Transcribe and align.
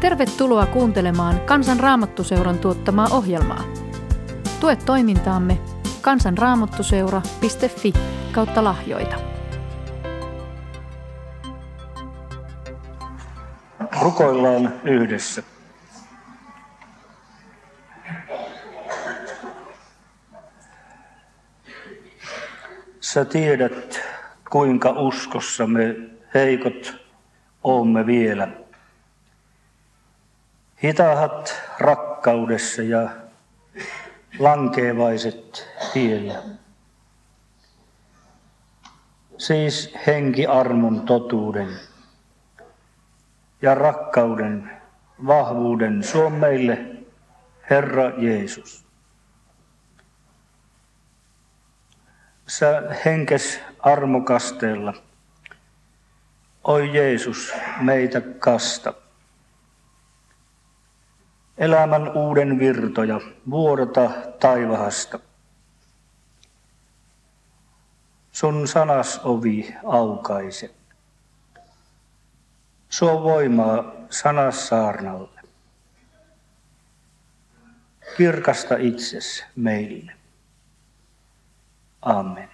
Tervetuloa 0.00 0.66
kuuntelemaan 0.66 1.40
Kansan 1.40 1.80
Raamattuseuran 1.80 2.58
tuottamaa 2.58 3.08
ohjelmaa. 3.10 3.64
Tue 4.60 4.76
toimintaamme 4.76 5.58
kansanraamattuseura.fi 6.00 7.92
kautta 8.32 8.64
lahjoita. 8.64 9.16
Rukoillaan 14.02 14.80
yhdessä. 14.84 15.42
Sä 23.00 23.24
tiedät, 23.24 24.00
kuinka 24.50 24.90
uskossa 24.90 25.66
me 25.66 25.96
heikot 26.34 26.94
oomme 27.64 28.06
vielä. 28.06 28.67
Hitaahat 30.82 31.62
rakkaudessa 31.78 32.82
ja 32.82 33.10
lankeevaiset 34.38 35.68
tiellä. 35.92 36.42
Siis 39.38 39.94
henki 40.06 40.46
armon 40.46 41.00
totuuden 41.00 41.68
ja 43.62 43.74
rakkauden, 43.74 44.70
vahvuuden 45.26 46.02
suo 46.02 46.30
meille, 46.30 46.86
Herra 47.70 48.10
Jeesus. 48.18 48.86
Sä 52.46 52.82
henkes 53.04 53.60
armokasteella, 53.80 54.94
oi 56.64 56.94
Jeesus, 56.96 57.52
meitä 57.80 58.20
kasta. 58.20 58.94
Elämän 61.58 62.16
uuden 62.16 62.58
virtoja 62.58 63.20
vuodota 63.50 64.10
taivahasta. 64.40 65.18
Sun 68.32 68.68
sanas 68.68 69.20
ovi 69.24 69.74
aukaise. 69.84 70.74
Suo 72.88 73.22
voimaa 73.22 73.92
sanassaarnalle. 74.10 75.40
Kirkasta 78.16 78.76
itses 78.76 79.44
meille. 79.56 80.12
Amen. 82.02 82.47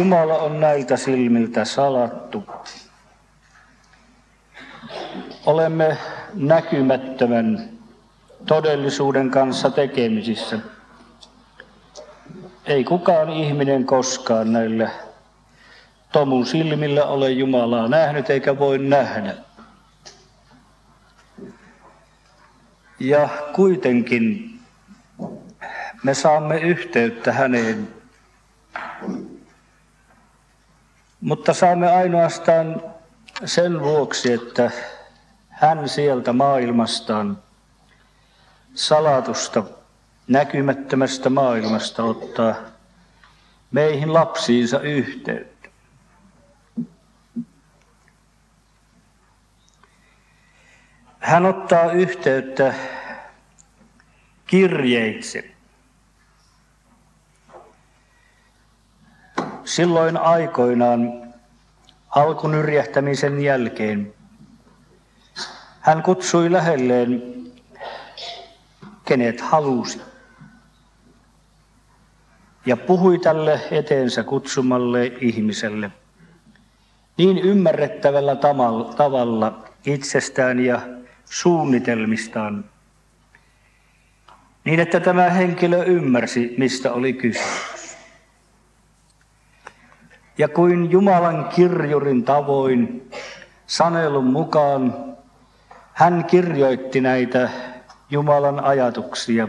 Jumala 0.00 0.38
on 0.38 0.60
näiltä 0.60 0.96
silmiltä 0.96 1.64
salattu. 1.64 2.44
Olemme 5.46 5.96
näkymättömän 6.34 7.68
todellisuuden 8.46 9.30
kanssa 9.30 9.70
tekemisissä. 9.70 10.58
Ei 12.64 12.84
kukaan 12.84 13.30
ihminen 13.30 13.84
koskaan 13.84 14.52
näillä 14.52 14.90
tomun 16.12 16.46
silmillä 16.46 17.04
ole 17.04 17.30
Jumalaa 17.30 17.88
nähnyt 17.88 18.30
eikä 18.30 18.58
voi 18.58 18.78
nähdä. 18.78 19.34
Ja 23.00 23.28
kuitenkin 23.52 24.50
me 26.02 26.14
saamme 26.14 26.58
yhteyttä 26.58 27.32
häneen 27.32 27.99
mutta 31.20 31.54
saamme 31.54 31.92
ainoastaan 31.92 32.82
sen 33.44 33.80
vuoksi, 33.80 34.32
että 34.32 34.70
hän 35.48 35.88
sieltä 35.88 36.32
maailmastaan 36.32 37.38
salatusta, 38.74 39.62
näkymättömästä 40.28 41.30
maailmasta 41.30 42.02
ottaa 42.04 42.54
meihin 43.70 44.14
lapsiinsa 44.14 44.80
yhteyttä. 44.80 45.68
Hän 51.18 51.46
ottaa 51.46 51.92
yhteyttä 51.92 52.74
kirjeitse. 54.46 55.50
Silloin 59.70 60.16
aikoinaan 60.16 61.32
alkunyrjähtämisen 62.10 63.42
jälkeen 63.42 64.14
hän 65.80 66.02
kutsui 66.02 66.52
lähelleen 66.52 67.22
kenet 69.04 69.40
halusi 69.40 70.00
ja 72.66 72.76
puhui 72.76 73.18
tälle 73.18 73.60
eteensä 73.70 74.22
kutsumalle 74.22 75.06
ihmiselle 75.06 75.90
niin 77.16 77.38
ymmärrettävällä 77.38 78.36
tavalla 78.96 79.64
itsestään 79.86 80.60
ja 80.60 80.80
suunnitelmistaan, 81.24 82.64
niin 84.64 84.80
että 84.80 85.00
tämä 85.00 85.30
henkilö 85.30 85.84
ymmärsi, 85.84 86.54
mistä 86.58 86.92
oli 86.92 87.12
kysymys. 87.12 87.79
Ja 90.40 90.48
kuin 90.48 90.90
Jumalan 90.90 91.48
kirjurin 91.48 92.24
tavoin 92.24 93.10
sanelun 93.66 94.24
mukaan 94.24 95.04
hän 95.92 96.24
kirjoitti 96.24 97.00
näitä 97.00 97.50
Jumalan 98.10 98.64
ajatuksia 98.64 99.48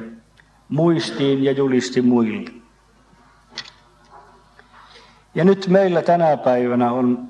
muistiin 0.69 1.43
ja 1.43 1.51
julisti 1.51 2.01
muille. 2.01 2.51
Ja 5.35 5.43
nyt 5.43 5.67
meillä 5.67 6.01
tänä 6.01 6.37
päivänä 6.37 6.91
on 6.91 7.29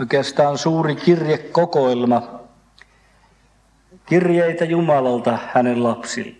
oikeastaan 0.00 0.58
suuri 0.58 0.96
kirjekokoelma 0.96 2.40
kirjeitä 4.06 4.64
Jumalalta 4.64 5.38
hänen 5.54 5.84
lapsille. 5.84 6.39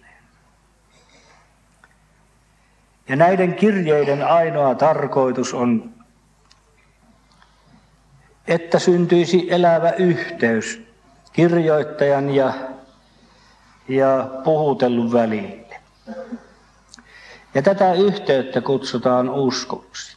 Ja 3.11 3.17
näiden 3.17 3.55
kirjeiden 3.55 4.27
ainoa 4.27 4.75
tarkoitus 4.75 5.55
on, 5.55 5.91
että 8.49 8.79
syntyisi 8.79 9.47
elävä 9.51 9.91
yhteys 9.91 10.83
kirjoittajan 11.33 12.35
ja, 12.35 12.53
ja 13.89 14.31
puhutellun 14.45 15.13
välille. 15.13 15.81
Ja 17.55 17.63
tätä 17.63 17.93
yhteyttä 17.95 18.61
kutsutaan 18.61 19.31
uskoksi. 19.31 20.17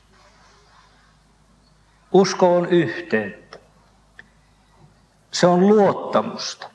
Usko 2.11 2.57
on 2.57 2.69
yhteyttä. 2.69 3.57
Se 5.31 5.47
on 5.47 5.67
luottamusta. 5.67 6.69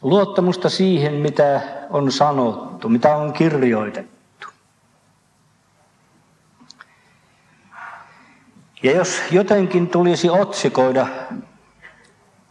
Luottamusta 0.00 0.70
siihen, 0.70 1.14
mitä 1.14 1.60
on 1.90 2.12
sanottu, 2.12 2.88
mitä 2.88 3.16
on 3.16 3.32
kirjoitettu. 3.32 4.21
Ja 8.82 8.96
jos 8.96 9.22
jotenkin 9.30 9.88
tulisi 9.88 10.30
otsikoida 10.30 11.06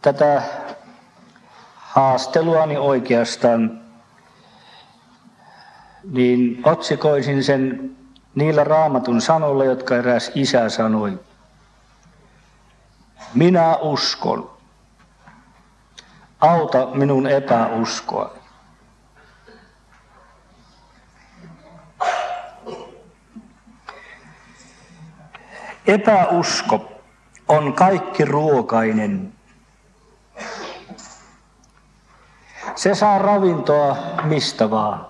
tätä 0.02 0.42
haastelua, 1.74 2.66
niin 2.66 2.80
oikeastaan, 2.80 3.80
niin 6.12 6.62
otsikoisin 6.64 7.44
sen 7.44 7.90
niillä 8.34 8.64
raamatun 8.64 9.20
sanoilla, 9.20 9.64
jotka 9.64 9.96
eräs 9.96 10.32
isä 10.34 10.68
sanoi. 10.68 11.20
Minä 13.34 13.76
uskon. 13.76 14.50
Auta 16.40 16.86
minun 16.94 17.26
epäuskoa. 17.26 18.41
Epäusko 25.86 26.92
on 27.48 27.72
kaikki 27.72 28.24
ruokainen. 28.24 29.32
Se 32.74 32.94
saa 32.94 33.18
ravintoa 33.18 33.96
mistä 34.24 34.70
vaan. 34.70 35.06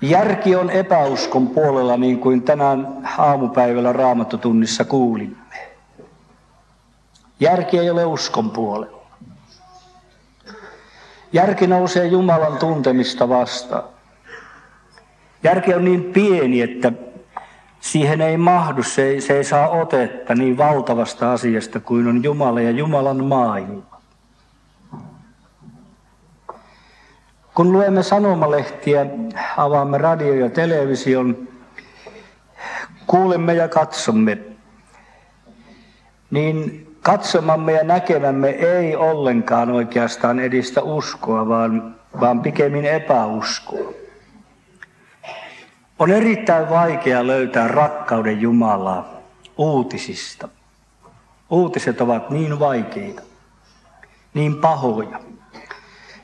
Järki 0.00 0.56
on 0.56 0.70
epäuskon 0.70 1.48
puolella, 1.48 1.96
niin 1.96 2.18
kuin 2.18 2.42
tänään 2.42 3.08
aamupäivällä 3.18 3.92
raamattotunnissa 3.92 4.84
kuulimme. 4.84 5.74
Järki 7.40 7.78
ei 7.78 7.90
ole 7.90 8.04
uskon 8.04 8.50
puolella. 8.50 9.04
Järki 11.32 11.66
nousee 11.66 12.06
Jumalan 12.06 12.58
tuntemista 12.58 13.28
vastaan. 13.28 13.84
Järki 15.42 15.74
on 15.74 15.84
niin 15.84 16.04
pieni, 16.04 16.60
että 16.60 16.92
siihen 17.84 18.20
ei 18.20 18.36
mahdu, 18.36 18.82
se 18.82 19.02
ei, 19.02 19.20
se 19.20 19.36
ei 19.36 19.44
saa 19.44 19.68
otetta 19.68 20.34
niin 20.34 20.58
valtavasta 20.58 21.32
asiasta 21.32 21.80
kuin 21.80 22.06
on 22.06 22.22
Jumala 22.22 22.60
ja 22.60 22.70
Jumalan 22.70 23.24
maailma. 23.24 24.00
Kun 27.54 27.72
luemme 27.72 28.02
sanomalehtiä, 28.02 29.06
avaamme 29.56 29.98
radio 29.98 30.34
ja 30.34 30.50
television, 30.50 31.48
kuulemme 33.06 33.54
ja 33.54 33.68
katsomme, 33.68 34.38
niin 36.30 36.86
katsomamme 37.02 37.72
ja 37.72 37.84
näkemämme 37.84 38.48
ei 38.48 38.96
ollenkaan 38.96 39.70
oikeastaan 39.70 40.40
edistä 40.40 40.82
uskoa, 40.82 41.48
vaan, 41.48 41.94
vaan 42.20 42.40
pikemmin 42.40 42.84
epäuskoa. 42.84 44.03
On 46.04 46.10
erittäin 46.10 46.70
vaikea 46.70 47.26
löytää 47.26 47.68
rakkauden 47.68 48.40
Jumalaa 48.40 49.08
uutisista. 49.58 50.48
Uutiset 51.50 52.00
ovat 52.00 52.30
niin 52.30 52.58
vaikeita, 52.58 53.22
niin 54.34 54.56
pahoja. 54.56 55.20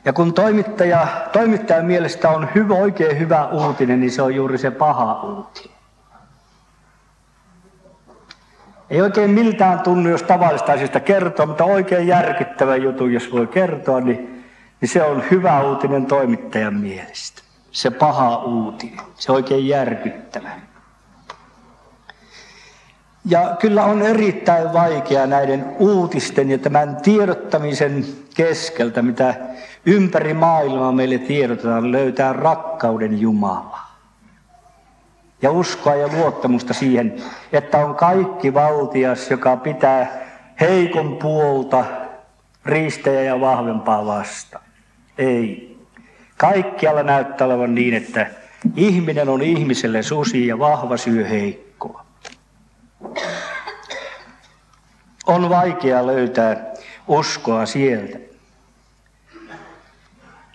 Ja 0.05 0.13
kun 0.13 0.33
toimittaja, 0.33 1.07
toimittajan 1.31 1.85
mielestä 1.85 2.29
on 2.29 2.49
hyvä, 2.55 2.73
oikein 2.73 3.19
hyvä 3.19 3.47
uutinen, 3.47 3.99
niin 3.99 4.11
se 4.11 4.21
on 4.21 4.35
juuri 4.35 4.57
se 4.57 4.71
paha 4.71 5.21
uutinen. 5.23 5.77
Ei 8.89 9.01
oikein 9.01 9.31
miltään 9.31 9.79
tunnu, 9.79 10.09
jos 10.09 10.23
tavallista 10.23 10.73
asioista 10.73 10.99
kertoo, 10.99 11.45
mutta 11.45 11.63
oikein 11.63 12.07
järkyttävä 12.07 12.75
juttu, 12.75 13.07
jos 13.07 13.31
voi 13.31 13.47
kertoa, 13.47 14.01
niin, 14.01 14.45
niin 14.81 14.89
se 14.89 15.03
on 15.03 15.23
hyvä 15.31 15.61
uutinen 15.61 16.05
toimittajan 16.05 16.73
mielestä. 16.73 17.50
Se 17.71 17.91
paha 17.91 18.37
uutinen, 18.37 19.05
se 19.15 19.31
oikein 19.31 19.67
järkyttävä. 19.67 20.49
Ja 23.25 23.55
kyllä 23.59 23.83
on 23.83 24.01
erittäin 24.01 24.73
vaikea 24.73 25.27
näiden 25.27 25.75
uutisten 25.79 26.51
ja 26.51 26.57
tämän 26.57 26.97
tiedottamisen 27.01 28.05
keskeltä, 28.35 29.01
mitä 29.01 29.35
ympäri 29.85 30.33
maailmaa 30.33 30.91
meille 30.91 31.17
tiedotetaan, 31.17 31.91
löytää 31.91 32.33
rakkauden 32.33 33.19
Jumalaa. 33.19 33.91
Ja 35.41 35.51
uskoa 35.51 35.95
ja 35.95 36.07
luottamusta 36.07 36.73
siihen, 36.73 37.15
että 37.53 37.77
on 37.85 37.95
kaikki 37.95 38.53
valtias, 38.53 39.31
joka 39.31 39.57
pitää 39.57 40.21
heikon 40.59 41.17
puolta 41.17 41.85
riistejä 42.65 43.21
ja 43.21 43.41
vahvempaa 43.41 44.05
vasta. 44.05 44.59
Ei. 45.17 45.70
Kaikkialla 46.41 47.03
näyttää 47.03 47.47
olevan 47.47 47.75
niin, 47.75 47.93
että 47.93 48.27
ihminen 48.75 49.29
on 49.29 49.41
ihmiselle 49.41 50.03
susi 50.03 50.47
ja 50.47 50.59
vahva 50.59 50.97
syy 50.97 51.29
heikkoa. 51.29 52.05
On 55.27 55.49
vaikea 55.49 56.07
löytää 56.07 56.73
uskoa 57.07 57.65
sieltä. 57.65 58.17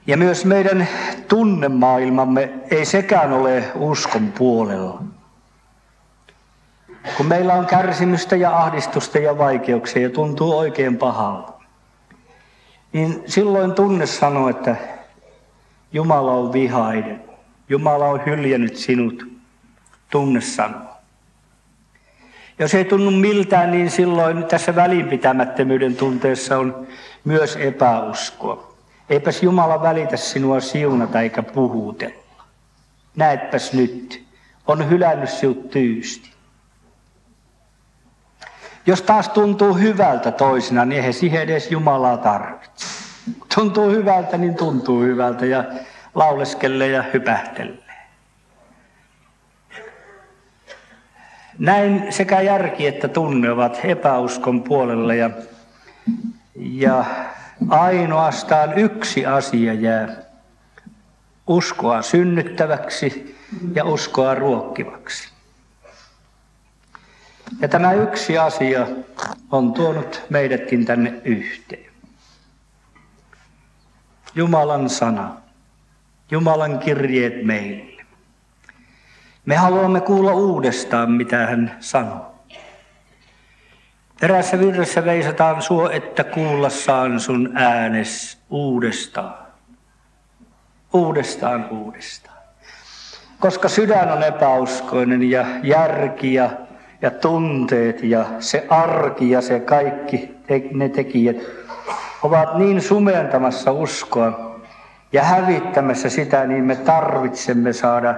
Ja 0.06 0.16
myös 0.16 0.44
meidän 0.44 0.88
tunnemaailmamme 1.28 2.52
ei 2.70 2.84
sekään 2.84 3.32
ole 3.32 3.64
uskon 3.74 4.32
puolella. 4.32 5.02
Kun 7.16 7.26
meillä 7.26 7.54
on 7.54 7.66
kärsimystä 7.66 8.36
ja 8.36 8.58
ahdistusta 8.58 9.18
ja 9.18 9.38
vaikeuksia 9.38 10.02
ja 10.02 10.10
tuntuu 10.10 10.58
oikein 10.58 10.96
pahalta, 10.96 11.52
niin 12.92 13.22
silloin 13.26 13.72
tunne 13.72 14.06
sanoo, 14.06 14.48
että 14.48 14.95
Jumala 15.92 16.32
on 16.32 16.52
vihainen. 16.52 17.24
Jumala 17.68 18.08
on 18.08 18.26
hyljännyt 18.26 18.76
sinut. 18.76 19.24
Tunne 20.10 20.40
sanoo. 20.40 20.96
Jos 22.58 22.74
ei 22.74 22.84
tunnu 22.84 23.10
miltään, 23.10 23.70
niin 23.70 23.90
silloin 23.90 24.44
tässä 24.44 24.74
välinpitämättömyyden 24.74 25.96
tunteessa 25.96 26.58
on 26.58 26.86
myös 27.24 27.56
epäuskoa. 27.56 28.74
Eipäs 29.10 29.42
Jumala 29.42 29.82
välitä 29.82 30.16
sinua 30.16 30.60
siunata 30.60 31.20
eikä 31.20 31.42
puhutella. 31.42 32.44
Näetpäs 33.16 33.72
nyt, 33.72 34.26
on 34.66 34.90
hylännyt 34.90 35.30
sinut 35.30 35.70
tyysti. 35.70 36.30
Jos 38.86 39.02
taas 39.02 39.28
tuntuu 39.28 39.74
hyvältä 39.74 40.32
toisena, 40.32 40.84
niin 40.84 40.96
eihän 40.96 41.14
siihen 41.14 41.42
edes 41.42 41.70
Jumalaa 41.70 42.16
tarvitse. 42.16 43.05
Tuntuu 43.54 43.90
hyvältä, 43.90 44.38
niin 44.38 44.54
tuntuu 44.54 45.02
hyvältä 45.02 45.46
ja 45.46 45.64
lauleskelee 46.14 46.88
ja 46.88 47.04
hypähtelee. 47.14 47.86
Näin 51.58 52.06
sekä 52.12 52.40
järki 52.40 52.86
että 52.86 53.08
tunne 53.08 53.50
ovat 53.50 53.80
epäuskon 53.84 54.62
puolella 54.62 55.14
ja, 55.14 55.30
ja 56.56 57.04
ainoastaan 57.68 58.78
yksi 58.78 59.26
asia 59.26 59.72
jää 59.72 60.08
uskoa 61.46 62.02
synnyttäväksi 62.02 63.36
ja 63.74 63.84
uskoa 63.84 64.34
ruokkivaksi. 64.34 65.28
Ja 67.60 67.68
tämä 67.68 67.92
yksi 67.92 68.38
asia 68.38 68.86
on 69.50 69.72
tuonut 69.72 70.22
meidätkin 70.30 70.84
tänne 70.84 71.14
yhteen. 71.24 71.85
Jumalan 74.36 74.90
sana, 74.90 75.36
Jumalan 76.30 76.78
kirjeet 76.78 77.44
meille. 77.44 78.04
Me 79.46 79.56
haluamme 79.56 80.00
kuulla 80.00 80.32
uudestaan, 80.32 81.12
mitä 81.12 81.46
hän 81.46 81.76
sanoo. 81.80 82.34
Erässä 84.22 84.58
virressä 84.58 85.04
veisataan 85.04 85.62
suo, 85.62 85.90
että 85.90 86.24
kuulla 86.24 86.68
saan 86.68 87.20
sun 87.20 87.52
äänes 87.54 88.38
uudestaan. 88.50 89.46
Uudestaan, 90.92 91.68
uudestaan. 91.70 92.38
Koska 93.40 93.68
sydän 93.68 94.12
on 94.12 94.22
epäuskoinen 94.22 95.30
ja 95.30 95.46
järki 95.62 96.34
ja, 96.34 96.50
ja 97.02 97.10
tunteet 97.10 98.02
ja 98.02 98.26
se 98.38 98.66
arki 98.68 99.30
ja 99.30 99.40
se 99.40 99.60
kaikki 99.60 100.34
ne 100.72 100.88
tekijät 100.88 101.36
ovat 102.22 102.54
niin 102.54 102.82
sumentamassa 102.82 103.72
uskoa 103.72 104.60
ja 105.12 105.22
hävittämässä 105.22 106.08
sitä, 106.08 106.46
niin 106.46 106.64
me 106.64 106.76
tarvitsemme 106.76 107.72
saada 107.72 108.14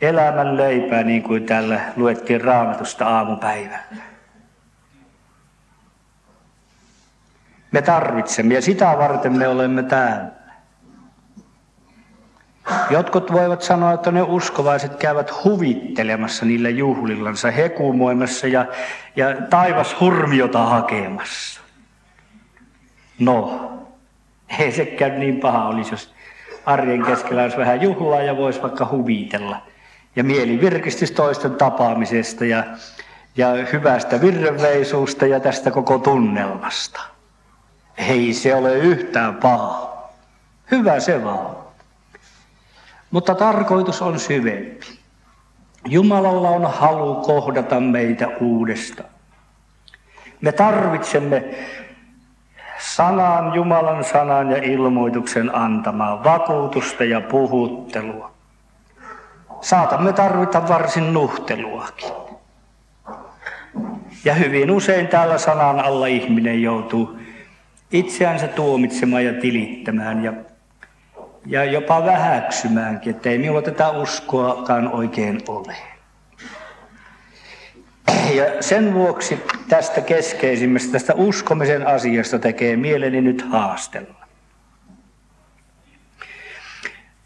elämän 0.00 0.56
leipää, 0.56 1.02
niin 1.02 1.22
kuin 1.22 1.46
täällä 1.46 1.80
luettiin 1.96 2.40
raamatusta 2.40 3.06
aamupäivällä. 3.06 3.78
Me 7.72 7.82
tarvitsemme 7.82 8.54
ja 8.54 8.62
sitä 8.62 8.94
varten 8.98 9.32
me 9.32 9.48
olemme 9.48 9.82
täällä. 9.82 10.36
Jotkut 12.90 13.32
voivat 13.32 13.62
sanoa, 13.62 13.92
että 13.92 14.12
ne 14.12 14.22
uskovaiset 14.22 14.96
käyvät 14.96 15.44
huvittelemassa 15.44 16.44
niillä 16.44 16.68
juhlillansa, 16.68 17.50
hekumoimassa 17.50 18.46
ja, 18.46 18.66
ja 19.16 19.34
taivas 19.50 20.00
hurmiota 20.00 20.66
hakemassa. 20.66 21.60
No, 23.18 23.70
ei 24.58 24.72
sekään 24.72 25.20
niin 25.20 25.40
paha 25.40 25.68
olisi, 25.68 25.90
jos 25.90 26.14
arjen 26.66 27.02
keskellä 27.02 27.42
olisi 27.42 27.56
vähän 27.56 27.82
juhlaa 27.82 28.22
ja 28.22 28.36
voisi 28.36 28.62
vaikka 28.62 28.88
huvitella. 28.90 29.62
Ja 30.16 30.24
mieli 30.24 30.60
virkistys 30.60 31.10
toisten 31.10 31.54
tapaamisesta 31.54 32.44
ja, 32.44 32.64
ja 33.36 33.48
hyvästä 33.72 34.20
virrenveisuusta 34.20 35.26
ja 35.26 35.40
tästä 35.40 35.70
koko 35.70 35.98
tunnelmasta. 35.98 37.00
Ei 37.98 38.32
se 38.32 38.54
ole 38.54 38.74
yhtään 38.74 39.34
paha. 39.34 39.96
Hyvä 40.70 41.00
se 41.00 41.24
vaan. 41.24 41.56
Mutta 43.10 43.34
tarkoitus 43.34 44.02
on 44.02 44.20
syvempi. 44.20 44.86
Jumalalla 45.84 46.50
on 46.50 46.72
halu 46.72 47.14
kohdata 47.14 47.80
meitä 47.80 48.28
uudestaan. 48.40 49.08
Me 50.40 50.52
tarvitsemme 50.52 51.54
sanan, 52.96 53.54
Jumalan 53.54 54.04
sanan 54.04 54.50
ja 54.50 54.56
ilmoituksen 54.62 55.54
antamaa 55.54 56.24
vakuutusta 56.24 57.04
ja 57.04 57.20
puhuttelua. 57.20 58.30
Saatamme 59.60 60.12
tarvita 60.12 60.68
varsin 60.68 61.14
nuhteluakin. 61.14 62.12
Ja 64.24 64.34
hyvin 64.34 64.70
usein 64.70 65.08
täällä 65.08 65.38
sanan 65.38 65.80
alla 65.80 66.06
ihminen 66.06 66.62
joutuu 66.62 67.18
itseänsä 67.92 68.48
tuomitsemaan 68.48 69.24
ja 69.24 69.32
tilittämään 69.32 70.24
ja, 70.24 70.32
ja 71.46 71.64
jopa 71.64 72.04
vähäksymäänkin, 72.04 73.16
että 73.16 73.30
ei 73.30 73.38
minulla 73.38 73.62
tätä 73.62 73.90
uskoakaan 73.90 74.92
oikein 74.92 75.40
ole. 75.48 75.76
Ja 78.34 78.62
sen 78.62 78.94
vuoksi 78.94 79.42
tästä 79.68 80.00
keskeisimmästä, 80.00 80.92
tästä 80.92 81.14
uskomisen 81.14 81.86
asiasta 81.86 82.38
tekee 82.38 82.76
mieleni 82.76 83.20
nyt 83.20 83.42
haastella. 83.50 84.26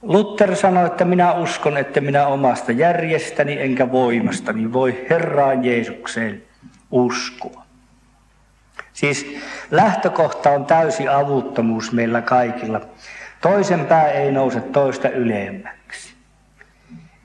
Luther 0.02 0.56
sanoi, 0.56 0.86
että 0.86 1.04
minä 1.04 1.32
uskon, 1.32 1.76
että 1.76 2.00
minä 2.00 2.26
omasta 2.26 2.72
järjestäni 2.72 3.60
enkä 3.60 3.92
voimastani 3.92 4.72
voi 4.72 5.06
Herraan 5.10 5.64
Jeesukseen 5.64 6.42
uskoa. 6.90 7.64
Siis 8.92 9.36
lähtökohta 9.70 10.50
on 10.50 10.66
täysi 10.66 11.08
avuttomuus 11.08 11.92
meillä 11.92 12.22
kaikilla. 12.22 12.80
Toisen 13.40 13.86
pää 13.86 14.10
ei 14.10 14.32
nouse 14.32 14.60
toista 14.60 15.08
ylemmäksi. 15.08 15.79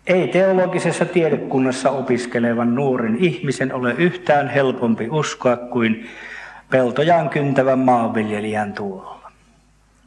Ei 0.08 0.28
teologisessa 0.28 1.06
tiedekunnassa 1.06 1.92
opiskelevan 1.92 2.76
nuoren 2.76 3.16
ihmisen 3.20 3.74
ole 3.74 3.92
yhtään 3.92 4.50
helpompi 4.50 5.08
uskoa 5.10 5.58
kuin 5.58 6.10
peltojaan 6.70 7.30
kyntävän 7.30 7.80
maanviljelijän 7.80 8.74
tuolla. 8.74 9.32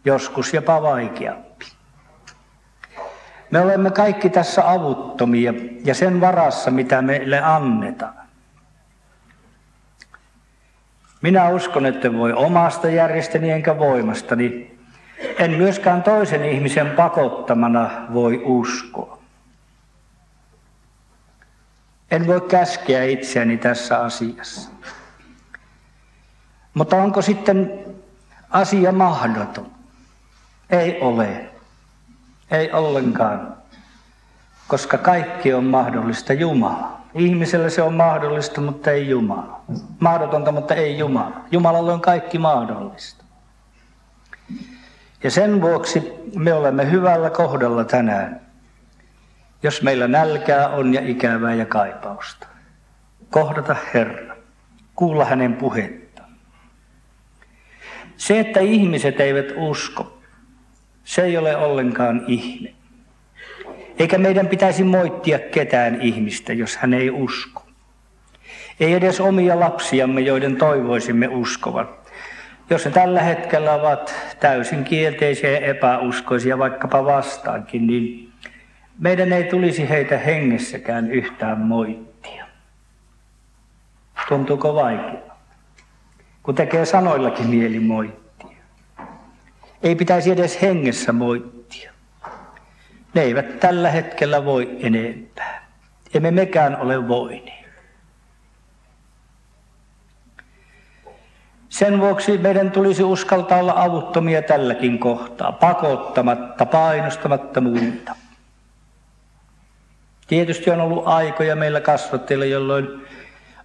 Joskus 0.04 0.54
jopa 0.54 0.82
vaikeampi. 0.82 1.64
Me 3.50 3.60
olemme 3.60 3.90
kaikki 3.90 4.30
tässä 4.30 4.70
avuttomia 4.70 5.54
ja 5.84 5.94
sen 5.94 6.20
varassa, 6.20 6.70
mitä 6.70 7.02
meille 7.02 7.40
annetaan. 7.40 8.28
Minä 11.22 11.48
uskon, 11.48 11.86
että 11.86 12.12
voi 12.12 12.32
omasta 12.32 12.88
järjestäni 12.88 13.50
enkä 13.50 13.78
voimastani. 13.78 14.78
En 15.38 15.50
myöskään 15.50 16.02
toisen 16.02 16.44
ihmisen 16.44 16.90
pakottamana 16.90 17.90
voi 18.14 18.42
uskoa. 18.44 19.17
En 22.10 22.26
voi 22.26 22.40
käskeä 22.40 23.04
itseäni 23.04 23.56
tässä 23.56 24.00
asiassa. 24.00 24.70
Mutta 26.74 26.96
onko 26.96 27.22
sitten 27.22 27.84
asia 28.50 28.92
mahdoton? 28.92 29.70
Ei 30.70 31.00
ole. 31.00 31.50
Ei 32.50 32.72
ollenkaan. 32.72 33.56
Koska 34.68 34.98
kaikki 34.98 35.54
on 35.54 35.64
mahdollista 35.64 36.32
Jumala. 36.32 36.98
Ihmiselle 37.14 37.70
se 37.70 37.82
on 37.82 37.94
mahdollista, 37.94 38.60
mutta 38.60 38.90
ei 38.90 39.08
Jumala. 39.08 39.60
Mahdotonta, 40.00 40.52
mutta 40.52 40.74
ei 40.74 40.98
Jumala. 40.98 41.40
Jumalalle 41.50 41.92
on 41.92 42.00
kaikki 42.00 42.38
mahdollista. 42.38 43.24
Ja 45.22 45.30
sen 45.30 45.60
vuoksi 45.60 46.12
me 46.36 46.52
olemme 46.52 46.90
hyvällä 46.90 47.30
kohdalla 47.30 47.84
tänään, 47.84 48.40
jos 49.62 49.82
meillä 49.82 50.08
nälkää 50.08 50.68
on 50.68 50.94
ja 50.94 51.00
ikävää 51.04 51.54
ja 51.54 51.66
kaipausta. 51.66 52.46
Kohdata 53.30 53.76
Herra, 53.94 54.36
kuulla 54.94 55.24
hänen 55.24 55.56
puhetta. 55.56 56.22
Se, 58.16 58.40
että 58.40 58.60
ihmiset 58.60 59.20
eivät 59.20 59.52
usko, 59.56 60.18
se 61.04 61.22
ei 61.22 61.36
ole 61.36 61.56
ollenkaan 61.56 62.24
ihme. 62.26 62.74
Eikä 63.98 64.18
meidän 64.18 64.48
pitäisi 64.48 64.84
moittia 64.84 65.38
ketään 65.38 66.00
ihmistä, 66.00 66.52
jos 66.52 66.76
hän 66.76 66.94
ei 66.94 67.10
usko. 67.10 67.62
Ei 68.80 68.92
edes 68.92 69.20
omia 69.20 69.60
lapsiamme, 69.60 70.20
joiden 70.20 70.56
toivoisimme 70.56 71.28
uskovan. 71.28 71.88
Jos 72.70 72.84
ne 72.84 72.90
tällä 72.90 73.22
hetkellä 73.22 73.72
ovat 73.72 74.14
täysin 74.40 74.84
kielteisiä 74.84 75.50
ja 75.50 75.58
epäuskoisia 75.58 76.58
vaikkapa 76.58 77.04
vastaankin, 77.04 77.86
niin 77.86 78.32
meidän 78.98 79.32
ei 79.32 79.44
tulisi 79.44 79.88
heitä 79.88 80.18
hengessäkään 80.18 81.10
yhtään 81.10 81.58
moittia. 81.58 82.46
Tuntuuko 84.28 84.74
vaikeaa? 84.74 85.38
Kun 86.42 86.54
tekee 86.54 86.84
sanoillakin 86.84 87.46
mieli 87.46 87.80
moittia. 87.80 88.56
Ei 89.82 89.94
pitäisi 89.94 90.30
edes 90.30 90.62
hengessä 90.62 91.12
moittia. 91.12 91.92
Ne 93.14 93.22
eivät 93.22 93.60
tällä 93.60 93.90
hetkellä 93.90 94.44
voi 94.44 94.76
enempää. 94.80 95.68
Emme 96.14 96.30
mekään 96.30 96.76
ole 96.76 97.08
voineet. 97.08 97.68
Sen 101.68 102.00
vuoksi 102.00 102.38
meidän 102.38 102.70
tulisi 102.70 103.02
uskaltaa 103.02 103.58
olla 103.58 103.74
avuttomia 103.76 104.42
tälläkin 104.42 104.98
kohtaa, 104.98 105.52
pakottamatta, 105.52 106.66
painostamatta 106.66 107.60
muita. 107.60 108.14
Tietysti 110.28 110.70
on 110.70 110.80
ollut 110.80 111.02
aikoja 111.06 111.56
meillä 111.56 111.80
kasvattajilla, 111.80 112.44
jolloin 112.44 112.88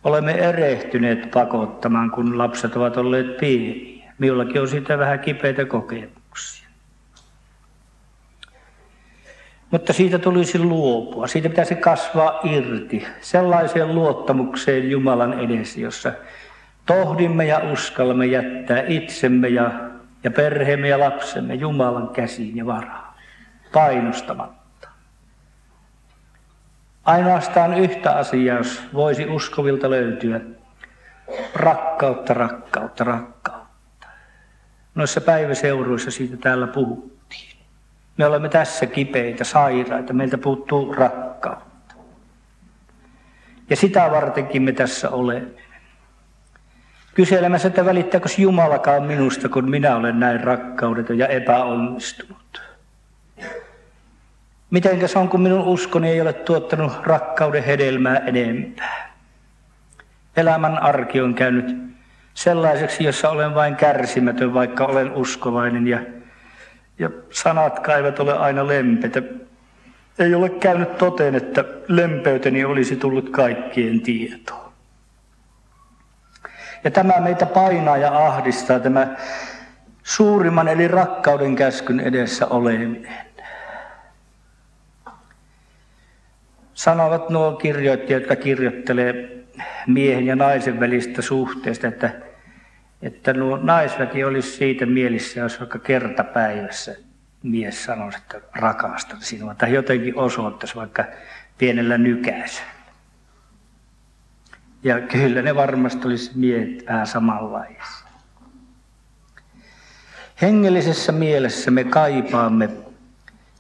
olemme 0.04 0.32
erehtyneet 0.32 1.32
pakottamaan, 1.32 2.12
kun 2.12 2.38
lapset 2.38 2.76
ovat 2.76 2.98
olleet 2.98 3.38
pieniä. 3.38 4.14
Minullakin 4.20 4.62
on 4.62 4.68
siitä 4.68 4.98
vähän 4.98 5.20
kipeitä 5.20 5.66
kokemuksia. 5.66 6.70
Mutta 9.72 9.94
siitä 9.94 10.20
tulisi 10.20 10.60
luopua. 10.60 11.28
Siitä 11.28 11.50
pitäisi 11.50 11.76
kasvaa 11.76 12.40
irti 12.44 13.08
sellaiseen 13.22 13.96
luottamukseen 13.96 14.92
Jumalan 14.92 15.40
edessä, 15.40 15.80
jossa 15.80 16.12
tohdimme 16.86 17.46
ja 17.46 17.62
uskallamme 17.72 18.26
jättää 18.26 18.84
itsemme 18.88 19.48
ja, 19.48 19.72
ja 20.24 20.32
perheemme 20.32 20.88
ja 20.88 21.00
lapsemme 21.00 21.54
Jumalan 21.54 22.10
käsiin 22.10 22.58
ja 22.58 22.66
varaan, 22.66 23.14
painostamatta. 23.74 24.63
Ainoastaan 27.06 27.74
yhtä 27.74 28.12
asiaa, 28.12 28.58
jos 28.58 28.82
voisi 28.94 29.26
uskovilta 29.26 29.90
löytyä, 29.90 30.42
rakkautta, 31.56 32.34
rakkautta, 32.34 33.04
rakkautta. 33.04 34.08
Noissa 34.96 35.22
päiväseuruissa 35.22 36.12
siitä 36.12 36.38
täällä 36.38 36.68
puhuttiin. 36.68 37.58
Me 38.18 38.26
olemme 38.26 38.50
tässä 38.50 38.86
kipeitä, 38.86 39.44
sairaita, 39.44 40.14
meiltä 40.14 40.38
puuttuu 40.38 40.94
rakkautta. 40.94 41.96
Ja 43.70 43.76
sitä 43.76 44.12
vartenkin 44.12 44.62
me 44.62 44.72
tässä 44.72 45.10
olemme 45.10 45.48
kyselemässä, 47.14 47.68
että 47.68 47.86
välittääkö 47.86 48.30
Jumalakaan 48.38 49.04
minusta, 49.04 49.50
kun 49.50 49.70
minä 49.70 49.96
olen 49.96 50.20
näin 50.20 50.44
rakkaudeton 50.44 51.18
ja 51.18 51.28
epäonnistunut. 51.28 52.62
Mitenkäs 54.74 55.16
on, 55.16 55.30
kun 55.30 55.42
minun 55.42 55.62
uskoni 55.62 56.10
ei 56.10 56.22
ole 56.22 56.34
tuottanut 56.34 56.92
rakkauden 57.04 57.64
hedelmää 57.64 58.18
enempää? 58.18 59.14
Elämän 60.38 60.84
arki 60.84 61.22
on 61.22 61.34
käynyt 61.34 61.78
sellaiseksi, 62.34 63.04
jossa 63.04 63.30
olen 63.30 63.56
vain 63.56 63.76
kärsimätön, 63.76 64.54
vaikka 64.54 64.86
olen 64.86 65.12
uskovainen 65.12 65.88
ja, 65.88 66.00
ja 67.00 67.10
sanat 67.30 67.90
eivät 67.98 68.20
ole 68.20 68.38
aina 68.38 68.68
lempeitä. 68.68 69.22
Ei 70.20 70.36
ole 70.36 70.50
käynyt 70.50 70.98
toteen, 70.98 71.36
että 71.36 71.66
lempeyteni 71.88 72.66
olisi 72.66 72.96
tullut 72.96 73.30
kaikkien 73.30 74.02
tietoon. 74.02 74.72
Ja 76.84 76.92
tämä 76.92 77.14
meitä 77.20 77.46
painaa 77.46 77.98
ja 77.98 78.26
ahdistaa, 78.26 78.80
tämä 78.80 79.08
suurimman 80.04 80.68
eli 80.68 80.88
rakkauden 80.88 81.56
käskyn 81.56 82.00
edessä 82.00 82.48
oleminen. 82.48 83.33
Sanovat 86.74 87.30
nuo 87.30 87.52
kirjoittajat, 87.52 88.22
jotka 88.22 88.36
kirjoittelee 88.36 89.44
miehen 89.88 90.26
ja 90.26 90.36
naisen 90.36 90.80
välistä 90.80 91.22
suhteesta, 91.22 91.88
että, 91.88 92.10
että 93.02 93.34
nuo 93.34 93.58
naisväki 93.58 94.24
olisi 94.24 94.52
siitä 94.52 94.86
mielissä, 94.86 95.40
jos 95.40 95.60
vaikka 95.60 95.80
kertapäivässä 95.80 96.96
mies 97.44 97.84
sanoisi, 97.84 98.18
että 98.18 98.42
rakastan 98.56 99.22
sinua, 99.22 99.56
tai 99.56 99.74
jotenkin 99.74 100.18
osoittaisi 100.18 100.76
vaikka 100.76 101.06
pienellä 101.58 101.98
nykäisellä. 101.98 102.74
Ja 104.84 105.02
kyllä 105.02 105.42
ne 105.42 105.56
varmasti 105.56 106.08
olisi 106.08 106.32
miehet 106.36 106.86
vähän 106.88 107.08
samanlaisia. 107.08 108.04
Hengellisessä 110.42 111.12
mielessä 111.12 111.72
me 111.72 111.84
kaipaamme, 111.84 112.70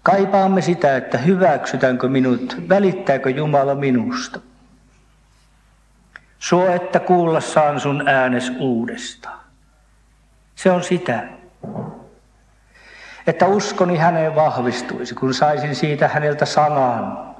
kaipaamme 0.03 0.61
sitä, 0.61 0.97
että 0.97 1.17
hyväksytäänkö 1.17 2.07
minut, 2.07 2.57
välittääkö 2.69 3.29
Jumala 3.29 3.75
minusta. 3.75 4.39
Suo, 6.39 6.67
että 6.67 6.99
kuulla 6.99 7.39
saan 7.39 7.79
sun 7.79 8.07
äänes 8.07 8.51
uudestaan. 8.59 9.39
Se 10.55 10.71
on 10.71 10.83
sitä. 10.83 11.23
Että 13.27 13.45
uskoni 13.45 13.97
häneen 13.97 14.35
vahvistuisi, 14.35 15.15
kun 15.15 15.33
saisin 15.33 15.75
siitä 15.75 16.07
häneltä 16.07 16.45
sanan, 16.45 17.33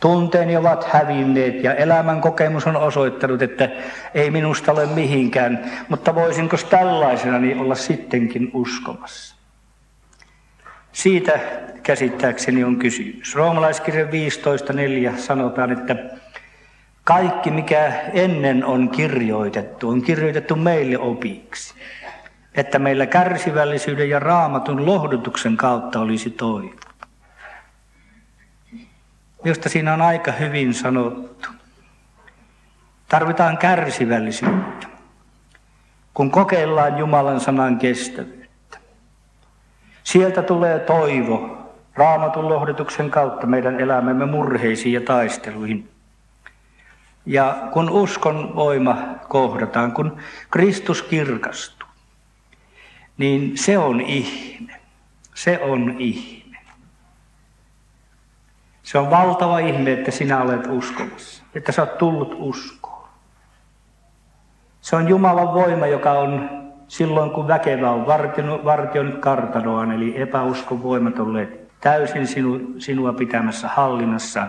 Tunteeni 0.00 0.56
ovat 0.56 0.84
hävinneet 0.84 1.64
ja 1.64 1.74
elämän 1.74 2.20
kokemus 2.20 2.66
on 2.66 2.76
osoittanut, 2.76 3.42
että 3.42 3.68
ei 4.14 4.30
minusta 4.30 4.72
ole 4.72 4.86
mihinkään, 4.86 5.70
mutta 5.88 6.14
voisinko 6.14 6.56
tällaisena 6.70 7.38
niin 7.38 7.58
olla 7.58 7.74
sittenkin 7.74 8.50
uskomassa? 8.54 9.33
Siitä 10.94 11.40
käsittääkseni 11.82 12.64
on 12.64 12.76
kysymys. 12.76 13.34
Roomalaiskirjan 13.34 14.08
15.4 15.12 15.18
sanotaan, 15.18 15.72
että 15.72 15.96
kaikki 17.04 17.50
mikä 17.50 17.92
ennen 18.12 18.64
on 18.64 18.88
kirjoitettu, 18.88 19.88
on 19.88 20.02
kirjoitettu 20.02 20.56
meille 20.56 20.98
opiksi. 20.98 21.74
että 22.54 22.78
meillä 22.78 23.06
kärsivällisyyden 23.06 24.10
ja 24.10 24.18
raamatun 24.18 24.86
lohdutuksen 24.86 25.56
kautta 25.56 26.00
olisi 26.00 26.30
toivo. 26.30 26.74
Minusta 29.44 29.68
siinä 29.68 29.94
on 29.94 30.02
aika 30.02 30.32
hyvin 30.32 30.74
sanottu. 30.74 31.48
Tarvitaan 33.08 33.58
kärsivällisyyttä, 33.58 34.86
kun 36.14 36.30
kokeillaan 36.30 36.98
Jumalan 36.98 37.40
sanan 37.40 37.78
kestävyyttä. 37.78 38.43
Sieltä 40.04 40.42
tulee 40.42 40.78
toivo 40.78 41.58
raamatun 41.94 42.48
lohdutuksen 42.48 43.10
kautta 43.10 43.46
meidän 43.46 43.80
elämämme 43.80 44.26
murheisiin 44.26 44.92
ja 44.92 45.00
taisteluihin. 45.00 45.90
Ja 47.26 47.68
kun 47.72 47.90
uskon 47.90 48.56
voima 48.56 48.96
kohdataan, 49.28 49.92
kun 49.92 50.16
Kristus 50.50 51.02
kirkastuu, 51.02 51.88
niin 53.18 53.58
se 53.58 53.78
on 53.78 54.00
ihme. 54.00 54.80
Se 55.34 55.60
on 55.62 55.94
ihme. 55.98 56.58
Se 58.82 58.98
on 58.98 59.10
valtava 59.10 59.58
ihme, 59.58 59.92
että 59.92 60.10
sinä 60.10 60.42
olet 60.42 60.66
uskomassa, 60.66 61.44
että 61.54 61.72
sä 61.72 61.82
oot 61.82 61.98
tullut 61.98 62.34
uskoon. 62.38 63.08
Se 64.80 64.96
on 64.96 65.08
Jumalan 65.08 65.54
voima, 65.54 65.86
joka 65.86 66.12
on 66.12 66.63
silloin, 66.88 67.30
kun 67.30 67.48
väkevä 67.48 67.90
on 67.90 68.06
vartioinut 68.64 69.20
kartanoaan, 69.20 69.92
eli 69.92 70.22
epäuskon 70.22 70.82
voimat 70.82 71.18
olleet 71.18 71.64
täysin 71.80 72.26
sinu, 72.26 72.60
sinua 72.78 73.12
pitämässä 73.12 73.68
hallinnassa. 73.68 74.46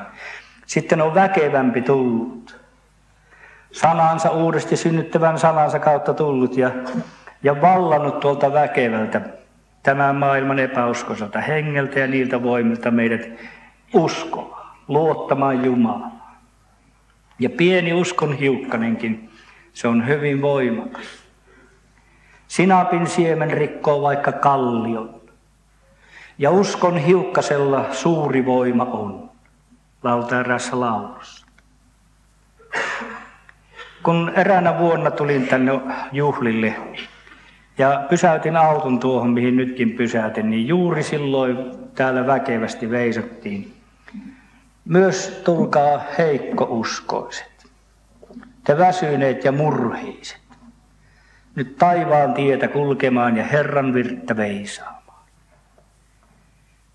Sitten 0.66 1.02
on 1.02 1.16
väkevämpi 1.16 1.82
tullut. 1.82 2.60
Sanansa 3.72 4.30
uudesti 4.32 4.78
synnyttävän 4.78 5.40
sanansa 5.40 5.80
kautta 5.80 6.14
tullut 6.14 6.58
ja, 6.58 6.72
ja 7.44 7.62
vallannut 7.62 8.20
tuolta 8.20 8.54
väkevältä 8.54 9.22
tämän 9.84 10.16
maailman 10.16 10.60
epäuskoiselta 10.60 11.42
hengeltä 11.42 12.00
ja 12.00 12.08
niiltä 12.08 12.44
voimilta 12.44 12.92
meidät 12.92 13.30
uskomaan, 13.94 14.68
luottamaan 14.88 15.66
Jumalaan. 15.66 16.12
Ja 17.40 17.50
pieni 17.50 17.94
uskon 17.94 18.34
hiukkanenkin, 18.34 19.30
se 19.74 19.88
on 19.88 20.08
hyvin 20.08 20.42
voimakas. 20.42 21.25
Sinapin 22.48 23.08
siemen 23.08 23.52
rikkoo 23.52 24.02
vaikka 24.02 24.32
kallion. 24.32 25.22
Ja 26.38 26.52
uskon 26.52 26.98
hiukkasella 26.98 27.86
suuri 27.92 28.46
voima 28.46 28.84
on, 28.84 29.30
lautaa 30.04 30.40
erässä 30.40 30.80
laulussa. 30.80 31.46
Kun 34.04 34.32
eräänä 34.36 34.80
vuonna 34.80 35.12
tulin 35.12 35.48
tänne 35.48 35.72
juhlille 36.12 36.76
ja 37.78 38.06
pysäytin 38.10 38.58
auton 38.58 39.00
tuohon, 39.00 39.30
mihin 39.30 39.56
nytkin 39.56 39.92
pysäytin, 39.92 40.50
niin 40.50 40.68
juuri 40.68 41.04
silloin 41.04 41.58
täällä 41.96 42.28
väkevästi 42.28 42.90
veisattiin. 42.90 43.74
Myös 44.86 45.42
tulkaa 45.46 46.02
heikkouskoiset, 46.18 47.66
te 48.64 48.78
väsyneet 48.78 49.44
ja 49.44 49.52
murhiiset, 49.52 50.42
nyt 51.56 51.78
taivaan 51.78 52.34
tietä 52.34 52.68
kulkemaan 52.68 53.38
ja 53.38 53.44
Herran 53.44 53.94
virttä 53.94 54.38
veisaa. 54.38 54.96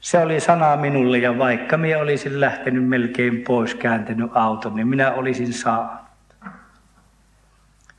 Se 0.00 0.18
oli 0.18 0.40
sana 0.40 0.76
minulle 0.76 1.18
ja 1.18 1.38
vaikka 1.38 1.76
minä 1.76 1.98
olisin 1.98 2.40
lähtenyt 2.40 2.88
melkein 2.88 3.42
pois, 3.46 3.74
kääntänyt 3.74 4.30
auton, 4.34 4.76
niin 4.76 4.88
minä 4.88 5.12
olisin 5.12 5.52
saanut. 5.52 6.00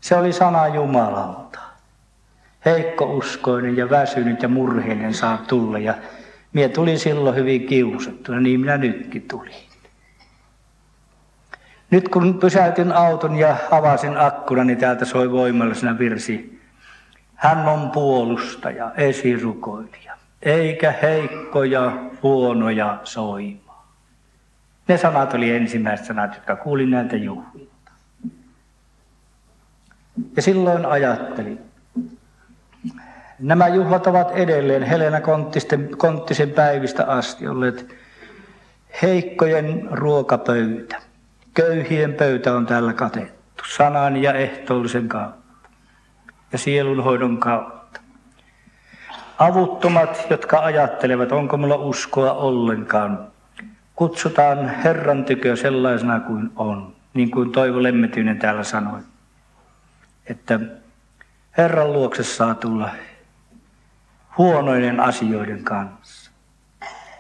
Se 0.01 0.15
oli 0.15 0.34
sana 0.34 0.68
Jumalalta. 0.68 1.60
Heikko 2.65 3.06
uskoinen 3.06 3.77
ja 3.77 3.89
väsynyt 3.89 4.41
ja 4.41 4.48
murheinen 4.48 5.13
saa 5.13 5.38
tulla 5.48 5.80
ja 5.80 5.94
minä 6.53 6.70
tulin 6.70 7.00
silloin 7.00 7.36
hyvin 7.36 7.66
kiusattuna, 7.68 8.40
niin 8.40 8.59
minä 8.59 8.77
nytkin 8.77 9.25
tulin. 9.27 9.71
Nyt 11.92 12.10
kun 12.10 12.40
pysäytin 12.40 12.92
auton 12.92 13.36
ja 13.36 13.58
avasin 13.72 14.18
akkuna, 14.18 14.64
niin 14.64 14.77
täältä 14.77 15.06
soi 15.06 15.32
voimallisena 15.32 16.00
virsi. 16.00 16.62
Hän 17.36 17.68
on 17.68 17.90
puolustaja, 17.90 18.92
esirukoilija 18.98 20.12
eikä 20.42 20.94
heikkoja, 21.01 21.92
huonoja 22.24 22.98
soimaa. 23.04 23.96
Ne 24.88 24.98
sanat 24.98 25.34
oli 25.34 25.51
ensimmäiset 25.51 26.06
sanat, 26.06 26.36
jotka 26.36 26.56
kuulin 26.56 26.92
näiltä 26.92 27.16
juhlilta. 27.16 27.92
Ja 30.36 30.42
silloin 30.42 30.86
ajattelin, 30.86 31.60
nämä 33.40 33.68
juhlat 33.68 34.08
ovat 34.08 34.32
edelleen 34.32 34.84
Helena 34.84 35.22
Konttisen, 35.22 35.90
Konttisen 35.98 36.50
päivistä 36.50 37.06
asti 37.06 37.48
olleet 37.48 37.96
heikkojen 39.01 39.88
ruokapöytä. 39.92 41.01
Köyhien 41.53 42.14
pöytä 42.14 42.53
on 42.53 42.66
täällä 42.66 42.94
katettu 42.94 43.64
sanan 43.68 44.18
ja 44.18 44.33
ehtoollisen 44.33 45.07
kautta 45.07 45.42
ja 46.51 46.57
sielunhoidon 46.57 47.37
kautta. 47.37 48.01
Avuttomat, 49.37 50.27
jotka 50.29 50.59
ajattelevat, 50.59 51.31
onko 51.31 51.57
minulla 51.57 51.75
uskoa 51.75 52.33
ollenkaan, 52.33 53.27
kutsutaan 53.96 54.70
Herran 54.70 55.25
tykö 55.25 55.55
sellaisena 55.55 56.20
kuin 56.20 56.51
on. 56.55 56.96
Niin 57.14 57.31
kuin 57.31 57.51
Toivo 57.51 57.83
Lemmetyinen 57.83 58.40
täällä 58.40 58.64
sanoi, 58.64 59.00
että 60.27 60.59
Herran 61.57 61.94
luokse 61.94 62.24
saa 62.24 62.55
tulla 62.55 62.90
huonoinen 64.37 65.00
asioiden 65.00 65.64
kanssa. 65.64 66.31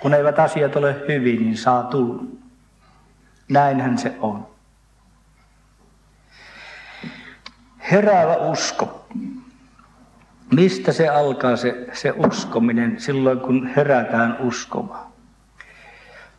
Kun 0.01 0.13
eivät 0.13 0.39
asiat 0.39 0.75
ole 0.75 0.95
hyvin, 1.07 1.39
niin 1.39 1.57
saa 1.57 1.83
tulla. 1.83 2.23
Näinhän 3.51 3.97
se 3.97 4.15
on. 4.21 4.47
Heräävä 7.91 8.35
usko 8.35 9.01
Mistä 10.51 10.91
se 10.91 11.07
alkaa 11.07 11.55
se, 11.55 11.87
se 11.93 12.13
uskominen 12.27 12.99
silloin, 12.99 13.39
kun 13.39 13.67
herätään 13.75 14.37
uskomaan? 14.39 15.11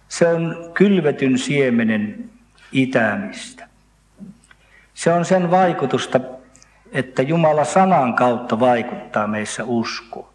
Se 0.08 0.28
on 0.28 0.70
kylvetyn 0.74 1.38
siemenen 1.38 2.30
itämistä. 2.72 3.68
Se 4.94 5.12
on 5.12 5.24
sen 5.24 5.50
vaikutusta, 5.50 6.20
että 6.92 7.22
Jumala 7.22 7.64
sanan 7.64 8.14
kautta 8.14 8.60
vaikuttaa 8.60 9.26
meissä 9.26 9.64
uskoon. 9.64 10.31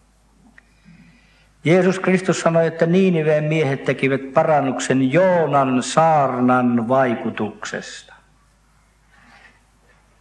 Jeesus 1.64 2.00
Kristus 2.00 2.40
sanoi, 2.40 2.68
että 2.68 2.86
Niiniveen 2.86 3.44
miehet 3.44 3.84
tekivät 3.84 4.34
parannuksen 4.34 5.14
Joonan 5.14 5.84
saarnan 5.84 6.88
vaikutuksesta. 6.88 8.14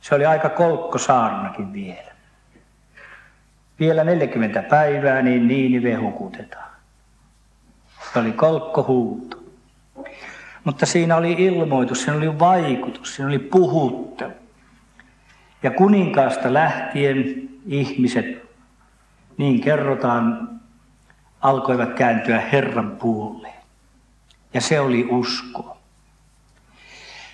Se 0.00 0.14
oli 0.14 0.26
aika 0.26 0.48
kolkko 0.48 0.98
saarnakin 0.98 1.72
vielä 1.72 2.16
vielä 3.80 4.04
40 4.04 4.62
päivää, 4.62 5.22
niin 5.22 5.48
Niinive 5.48 5.94
hukutetaan. 5.94 6.70
Se 8.12 8.18
oli 8.18 8.32
kolkkohuuto. 8.32 9.42
Mutta 10.64 10.86
siinä 10.86 11.16
oli 11.16 11.32
ilmoitus, 11.32 12.02
siinä 12.02 12.16
oli 12.16 12.38
vaikutus, 12.38 13.14
siinä 13.14 13.28
oli 13.28 13.38
puhuttelu. 13.38 14.32
Ja 15.62 15.70
kuninkaasta 15.70 16.54
lähtien 16.54 17.48
ihmiset, 17.66 18.26
niin 19.36 19.60
kerrotaan, 19.60 20.48
alkoivat 21.46 21.92
kääntyä 21.92 22.40
Herran 22.40 22.90
puoleen. 22.90 23.54
Ja 24.54 24.60
se 24.60 24.80
oli 24.80 25.08
usko. 25.10 25.76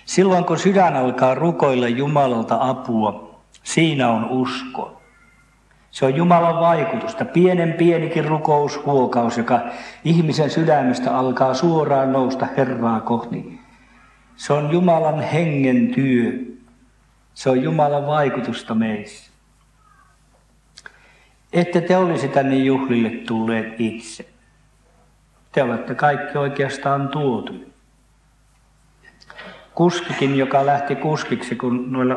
Silloin 0.05 0.45
kun 0.45 0.59
sydän 0.59 0.95
alkaa 0.95 1.35
rukoilla 1.35 1.87
Jumalalta 1.87 2.57
apua, 2.59 3.39
siinä 3.63 4.09
on 4.09 4.29
usko. 4.29 5.01
Se 5.91 6.05
on 6.05 6.15
Jumalan 6.15 6.59
vaikutusta. 6.59 7.25
Pienen 7.25 7.73
pienikin 7.73 8.25
rukoushuokaus, 8.25 9.37
joka 9.37 9.61
ihmisen 10.03 10.49
sydämestä 10.49 11.17
alkaa 11.17 11.53
suoraan 11.53 12.11
nousta 12.11 12.47
Herraa 12.57 13.01
kohti. 13.01 13.59
Se 14.35 14.53
on 14.53 14.71
Jumalan 14.71 15.21
hengen 15.21 15.87
työ. 15.87 16.31
Se 17.33 17.49
on 17.49 17.63
Jumalan 17.63 18.07
vaikutusta 18.07 18.75
meissä. 18.75 19.32
Ette 21.53 21.81
te 21.81 21.97
olisi 21.97 22.27
tänne 22.27 22.55
juhlille 22.55 23.09
tulleet 23.09 23.81
itse. 23.81 24.25
Te 25.51 25.63
olette 25.63 25.95
kaikki 25.95 26.37
oikeastaan 26.37 27.09
tuotu. 27.09 27.73
Kuskikin, 29.75 30.37
joka 30.37 30.65
lähti 30.65 30.95
kuskiksi, 30.95 31.55
kun 31.55 31.91
noilla 31.91 32.15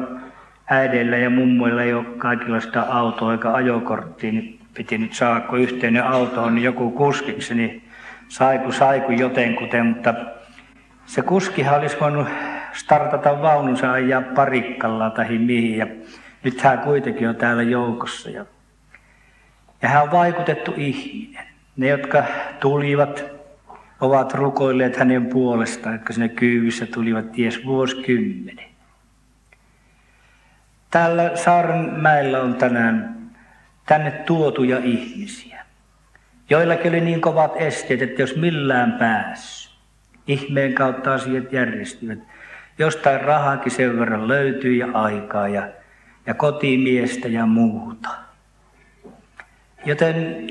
äideillä 0.70 1.16
ja 1.16 1.30
mummoilla 1.30 1.82
ei 1.82 1.94
ole 1.94 2.04
kaikilla 2.04 2.60
sitä 2.60 2.82
autoa 2.82 3.32
eikä 3.32 3.52
ajokorttia, 3.52 4.32
niin 4.32 4.60
piti 4.74 4.98
nyt 4.98 5.12
saada, 5.12 5.40
kun 5.40 5.58
yhteinen 5.58 6.04
auto 6.04 6.42
on, 6.42 6.54
niin 6.54 6.64
joku 6.64 6.90
kuskiksi, 6.90 7.54
niin 7.54 7.88
saiku 8.28 8.72
saiku 8.72 9.12
jotenkuten, 9.12 9.86
mutta 9.86 10.14
se 11.06 11.22
kuskihan 11.22 11.78
olisi 11.78 11.96
voinut 12.00 12.26
startata 12.72 13.42
vaununsa 13.42 13.92
ajaa 13.92 14.22
parikkalla 14.34 15.10
tai 15.10 15.38
mihin, 15.38 15.78
ja 15.78 15.86
nyt 16.42 16.60
hän 16.60 16.78
kuitenkin 16.78 17.28
on 17.28 17.36
täällä 17.36 17.62
joukossa. 17.62 18.30
Ja 18.30 18.44
Ja 19.82 19.88
hän 19.88 20.02
on 20.02 20.10
vaikutettu 20.10 20.74
ihminen. 20.76 21.46
Ne, 21.76 21.88
jotka 21.88 22.24
tulivat, 22.60 23.24
ovat 24.00 24.34
rukoilleet 24.34 24.96
hänen 24.96 25.26
puolestaan, 25.26 25.94
jotka 25.94 26.12
sinne 26.12 26.28
kyyvissä 26.28 26.86
tulivat 26.86 27.32
ties 27.32 27.66
vuosikymmenen. 27.66 28.68
Täällä 30.90 31.36
Saarenmäellä 31.36 32.42
on 32.42 32.54
tänään 32.54 33.16
tänne 33.86 34.10
tuotuja 34.10 34.78
ihmisiä, 34.78 35.64
joillakin 36.50 36.92
oli 36.92 37.00
niin 37.00 37.20
kovat 37.20 37.52
esteet, 37.56 38.02
että 38.02 38.22
jos 38.22 38.36
millään 38.36 38.92
päässyt, 38.92 39.76
ihmeen 40.26 40.74
kautta 40.74 41.14
asiat 41.14 41.52
järjestyvät. 41.52 42.18
Jostain 42.78 43.20
rahaakin 43.20 43.72
sen 43.72 43.98
verran 43.98 44.28
löytyy 44.28 44.74
ja 44.74 44.86
aikaa 44.94 45.48
ja, 45.48 45.68
ja 46.26 46.34
kotimiestä 46.34 47.28
ja 47.28 47.46
muuta. 47.46 48.25
Joten 49.86 50.46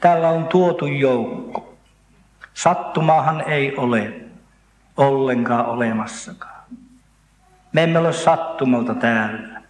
täällä 0.00 0.28
on 0.28 0.46
tuotu 0.46 0.86
joukko. 0.86 1.74
Sattumahan 2.54 3.40
ei 3.40 3.76
ole 3.76 4.12
ollenkaan 4.96 5.66
olemassakaan. 5.66 6.62
Me 7.72 7.82
emme 7.82 7.98
ole 7.98 8.12
sattumalta 8.12 8.94
täällä. 8.94 9.60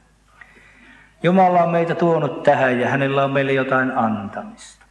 Jumala 1.23 1.63
on 1.63 1.71
meitä 1.71 1.95
tuonut 1.95 2.43
tähän 2.43 2.81
ja 2.81 2.89
hänellä 2.89 3.25
on 3.25 3.31
meille 3.31 3.53
jotain 3.53 3.99
antamista. 3.99 4.87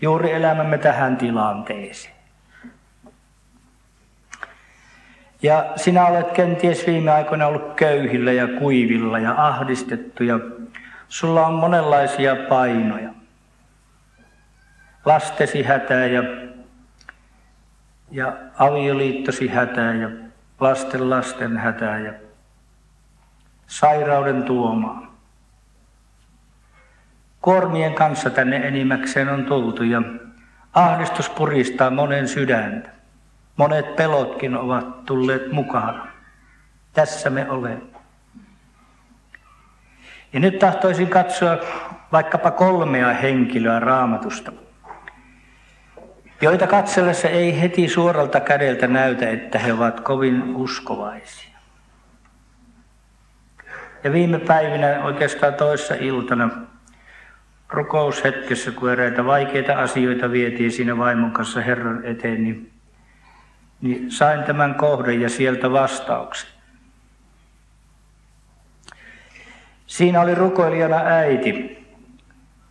Juuri 0.00 0.32
elämämme 0.32 0.78
tähän 0.78 1.16
tilanteeseen. 1.16 2.16
Ja 5.42 5.72
sinä 5.76 6.06
olet 6.06 6.30
kenties 6.30 6.86
viime 6.86 7.10
aikoina 7.10 7.46
ollut 7.46 7.74
köyhillä 7.74 8.32
ja 8.32 8.48
kuivilla 8.48 9.18
ja 9.18 9.46
ahdistettu 9.46 10.24
ja 10.24 10.38
sulla 11.08 11.46
on 11.46 11.54
monenlaisia 11.54 12.36
painoja. 12.36 13.10
Lastesi 15.06 15.62
hätää 15.62 16.06
ja, 16.06 16.22
ja 18.10 18.36
avioliittosi 18.58 19.48
hätää 19.48 19.94
ja 19.94 20.08
lasten 20.60 21.10
lasten 21.10 21.56
hätää 21.56 21.98
ja 21.98 22.12
sairauden 23.66 24.42
tuomaan. 24.42 25.08
Kormien 27.40 27.94
kanssa 27.94 28.30
tänne 28.30 28.56
enimmäkseen 28.56 29.28
on 29.28 29.44
tultu 29.44 29.82
ja 29.82 30.02
ahdistus 30.74 31.30
puristaa 31.30 31.90
monen 31.90 32.28
sydäntä. 32.28 32.90
Monet 33.56 33.96
pelotkin 33.96 34.56
ovat 34.56 35.04
tulleet 35.04 35.52
mukaan. 35.52 36.08
Tässä 36.92 37.30
me 37.30 37.50
olemme. 37.50 37.82
Ja 40.32 40.40
nyt 40.40 40.58
tahtoisin 40.58 41.08
katsoa 41.08 41.56
vaikkapa 42.12 42.50
kolmea 42.50 43.14
henkilöä 43.14 43.80
raamatusta, 43.80 44.52
joita 46.40 46.66
katsellessa 46.66 47.28
ei 47.28 47.60
heti 47.60 47.88
suoralta 47.88 48.40
kädeltä 48.40 48.86
näytä, 48.86 49.30
että 49.30 49.58
he 49.58 49.72
ovat 49.72 50.00
kovin 50.00 50.56
uskovaisia. 50.56 51.56
Ja 54.04 54.12
viime 54.12 54.38
päivinä, 54.38 55.04
oikeastaan 55.04 55.54
toissa 55.54 55.94
iltana, 55.94 56.50
rukoushetkessä, 57.68 58.70
kun 58.70 58.90
eräitä 58.90 59.24
vaikeita 59.24 59.72
asioita 59.72 60.30
vietiin 60.30 60.72
siinä 60.72 60.98
vaimon 60.98 61.30
kanssa 61.30 61.60
Herran 61.60 62.04
eteen, 62.04 62.44
niin 62.44 62.76
niin 63.80 64.10
sain 64.10 64.44
tämän 64.44 64.74
kohden 64.74 65.20
ja 65.20 65.28
sieltä 65.28 65.72
vastauksen. 65.72 66.50
Siinä 69.86 70.20
oli 70.20 70.34
rukoilijana 70.34 70.96
äiti, 70.96 71.86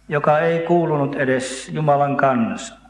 joka 0.10 0.40
ei 0.40 0.60
kuulunut 0.60 1.16
edes 1.16 1.70
Jumalan 1.74 2.18
kanssa. 2.18 2.85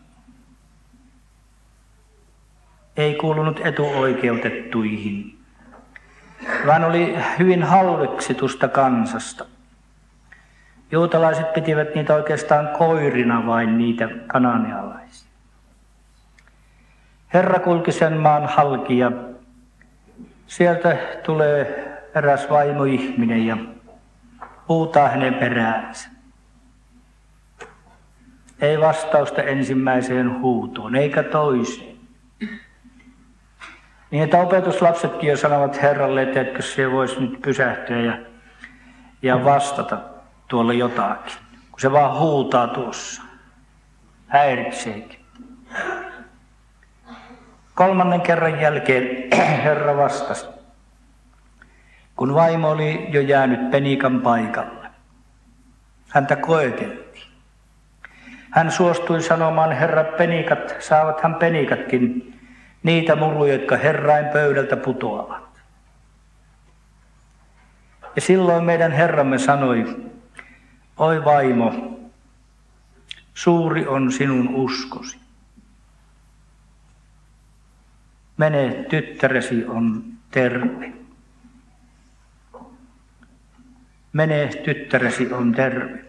Ei 2.97 3.15
kuulunut 3.15 3.59
etuoikeutettuihin, 3.63 5.39
vaan 6.67 6.83
oli 6.83 7.15
hyvin 7.39 7.63
halveksitusta 7.63 8.67
kansasta. 8.67 9.45
Juutalaiset 10.91 11.53
pitivät 11.53 11.95
niitä 11.95 12.15
oikeastaan 12.15 12.67
koirina 12.77 13.45
vain 13.45 13.77
niitä 13.77 14.09
kananealaisia. 14.27 15.29
Herra 17.33 17.59
kulki 17.59 17.91
sen 17.91 18.17
maan 18.17 18.45
halki 18.45 18.97
ja 18.97 19.11
sieltä 20.47 20.97
tulee 21.23 21.85
eräs 22.15 22.49
vaimoihminen 22.49 23.47
ja 23.47 23.57
huutaa 24.67 25.09
hänen 25.09 25.33
peräänsä. 25.33 26.09
Ei 28.61 28.79
vastausta 28.79 29.41
ensimmäiseen 29.41 30.39
huutoon, 30.41 30.95
eikä 30.95 31.23
toiseen. 31.23 31.94
Niin 34.11 34.23
että 34.23 34.41
opetuslapsetkin 34.41 35.29
jo 35.29 35.37
sanovat 35.37 35.81
Herralle, 35.81 36.21
että 36.21 36.41
etkö 36.41 36.61
se 36.61 36.91
voisi 36.91 37.19
nyt 37.19 37.41
pysähtyä 37.41 38.01
ja, 38.01 38.17
ja 39.21 39.45
vastata 39.45 39.97
tuolle 40.47 40.73
jotakin. 40.73 41.33
Kun 41.71 41.79
se 41.79 41.91
vaan 41.91 42.19
huutaa 42.19 42.67
tuossa. 42.67 43.21
Häiritseekin. 44.27 45.19
Kolmannen 47.75 48.21
kerran 48.21 48.61
jälkeen 48.61 49.29
Herra 49.63 49.97
vastasi, 49.97 50.47
kun 52.15 52.33
vaimo 52.33 52.69
oli 52.69 53.07
jo 53.11 53.21
jäänyt 53.21 53.71
penikan 53.71 54.21
paikalle. 54.21 54.87
Häntä 56.09 56.35
koeteltiin. 56.35 57.27
Hän 58.51 58.71
suostui 58.71 59.21
sanomaan, 59.21 59.71
Herra 59.71 60.03
penikat, 60.03 60.75
saavat 60.79 61.21
hän 61.21 61.35
penikatkin 61.35 62.34
niitä 62.85 63.15
murruja, 63.15 63.53
jotka 63.53 63.77
Herrain 63.77 64.25
pöydältä 64.25 64.77
putoavat. 64.77 65.43
Ja 68.15 68.21
silloin 68.21 68.63
meidän 68.63 68.91
Herramme 68.91 69.37
sanoi, 69.37 70.11
oi 70.97 71.25
vaimo, 71.25 71.99
suuri 73.33 73.87
on 73.87 74.11
sinun 74.11 74.49
uskosi. 74.55 75.19
Mene, 78.37 78.85
tyttäresi 78.89 79.65
on 79.65 80.03
terve. 80.31 80.93
Mene, 84.13 84.47
tyttäresi 84.47 85.33
on 85.33 85.51
terve. 85.51 86.05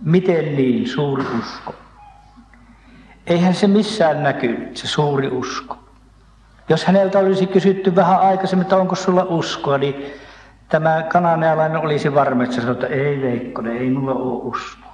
Miten 0.00 0.56
niin 0.56 0.88
suuri 0.88 1.24
usko? 1.38 1.87
Eihän 3.28 3.54
se 3.54 3.66
missään 3.66 4.22
näkynyt, 4.22 4.76
se 4.76 4.86
suuri 4.86 5.28
usko. 5.28 5.78
Jos 6.68 6.84
häneltä 6.84 7.18
olisi 7.18 7.46
kysytty 7.46 7.96
vähän 7.96 8.20
aikaisemmin, 8.20 8.62
että 8.62 8.76
onko 8.76 8.94
sulla 8.94 9.24
uskoa, 9.24 9.78
niin 9.78 10.12
tämä 10.68 11.02
kananealainen 11.02 11.80
olisi 11.80 12.14
varma, 12.14 12.42
että 12.42 12.56
sanoi, 12.56 12.72
että 12.72 12.86
ei 12.86 13.22
Veikko, 13.22 13.62
ei 13.62 13.90
mulla 13.90 14.14
ole 14.14 14.42
uskoa. 14.42 14.88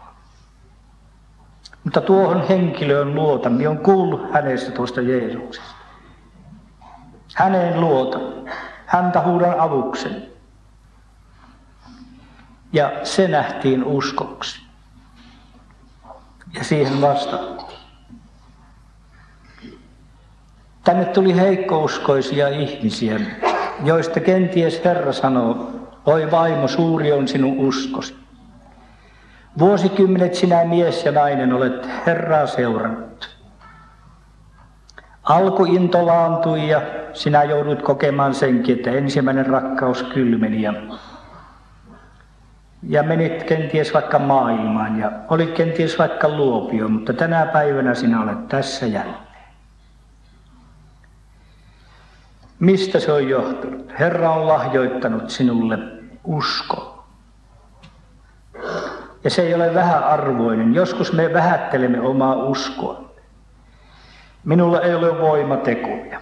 Mutta 1.84 2.00
tuohon 2.00 2.48
henkilöön 2.48 3.14
luotan, 3.14 3.52
minä 3.52 3.70
olen 3.70 3.82
kuullut 3.82 4.32
hänestä 4.32 4.70
tuosta 4.70 5.00
Jeesuksesta. 5.00 5.74
Häneen 7.34 7.80
luotan. 7.80 8.22
Häntä 8.86 9.20
huudan 9.20 9.60
avuksen. 9.60 10.26
Ja 12.72 12.92
se 13.02 13.28
nähtiin 13.28 13.84
uskoksi. 13.84 14.62
Ja 16.54 16.64
siihen 16.64 17.00
vastattiin. 17.00 17.63
Tänne 20.84 21.04
tuli 21.04 21.36
heikkouskoisia 21.36 22.48
ihmisiä, 22.48 23.20
joista 23.84 24.20
kenties 24.20 24.84
Herra 24.84 25.12
sanoo, 25.12 25.70
oi 26.06 26.30
vaimo, 26.30 26.68
suuri 26.68 27.12
on 27.12 27.28
sinun 27.28 27.58
uskosi. 27.58 28.16
Vuosikymmenet 29.58 30.34
sinä 30.34 30.64
mies 30.64 31.04
ja 31.04 31.12
nainen 31.12 31.52
olet 31.52 31.88
Herraa 32.06 32.46
seurannut. 32.46 33.36
Alku 35.22 35.64
into 35.64 36.06
laantui 36.06 36.68
ja 36.68 36.82
sinä 37.12 37.44
joudut 37.44 37.82
kokemaan 37.82 38.34
senkin, 38.34 38.76
että 38.76 38.90
ensimmäinen 38.90 39.46
rakkaus 39.46 40.02
kylmeni 40.02 40.62
ja, 40.62 40.74
ja 42.88 43.02
menit 43.02 43.42
kenties 43.42 43.94
vaikka 43.94 44.18
maailmaan 44.18 44.98
ja 44.98 45.12
olit 45.28 45.52
kenties 45.52 45.98
vaikka 45.98 46.28
luopio, 46.28 46.88
mutta 46.88 47.12
tänä 47.12 47.46
päivänä 47.46 47.94
sinä 47.94 48.22
olet 48.22 48.48
tässä 48.48 48.86
jälleen. 48.86 49.23
Mistä 52.64 53.00
se 53.00 53.12
on 53.12 53.28
johtunut? 53.28 53.92
Herra 53.98 54.32
on 54.32 54.48
lahjoittanut 54.48 55.30
sinulle 55.30 55.78
usko. 56.24 57.04
Ja 59.24 59.30
se 59.30 59.42
ei 59.42 59.54
ole 59.54 59.74
vähäarvoinen. 59.74 60.74
Joskus 60.74 61.12
me 61.12 61.32
vähättelemme 61.32 62.00
omaa 62.00 62.34
uskoa. 62.34 63.04
Minulla 64.44 64.80
ei 64.80 64.94
ole 64.94 65.20
voimatekoja. 65.20 66.20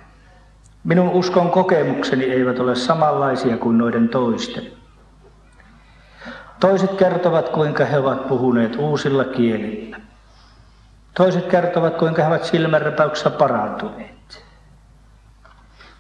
Minun 0.85 1.09
uskon 1.09 1.50
kokemukseni 1.50 2.24
eivät 2.24 2.59
ole 2.59 2.74
samanlaisia 2.74 3.57
kuin 3.57 3.78
noiden 3.78 4.09
toisten. 4.09 4.64
Toiset 6.61 6.92
kertovat, 6.92 7.48
kuinka 7.48 7.85
he 7.85 7.98
ovat 7.98 8.28
puhuneet 8.28 8.76
uusilla 8.76 9.24
kielillä. 9.24 9.96
Toiset 11.14 11.46
kertovat, 11.46 11.96
kuinka 11.96 12.22
he 12.22 12.28
ovat 12.28 12.44
silmänräpäyksessä 12.44 13.31
parantuneet. 13.31 14.12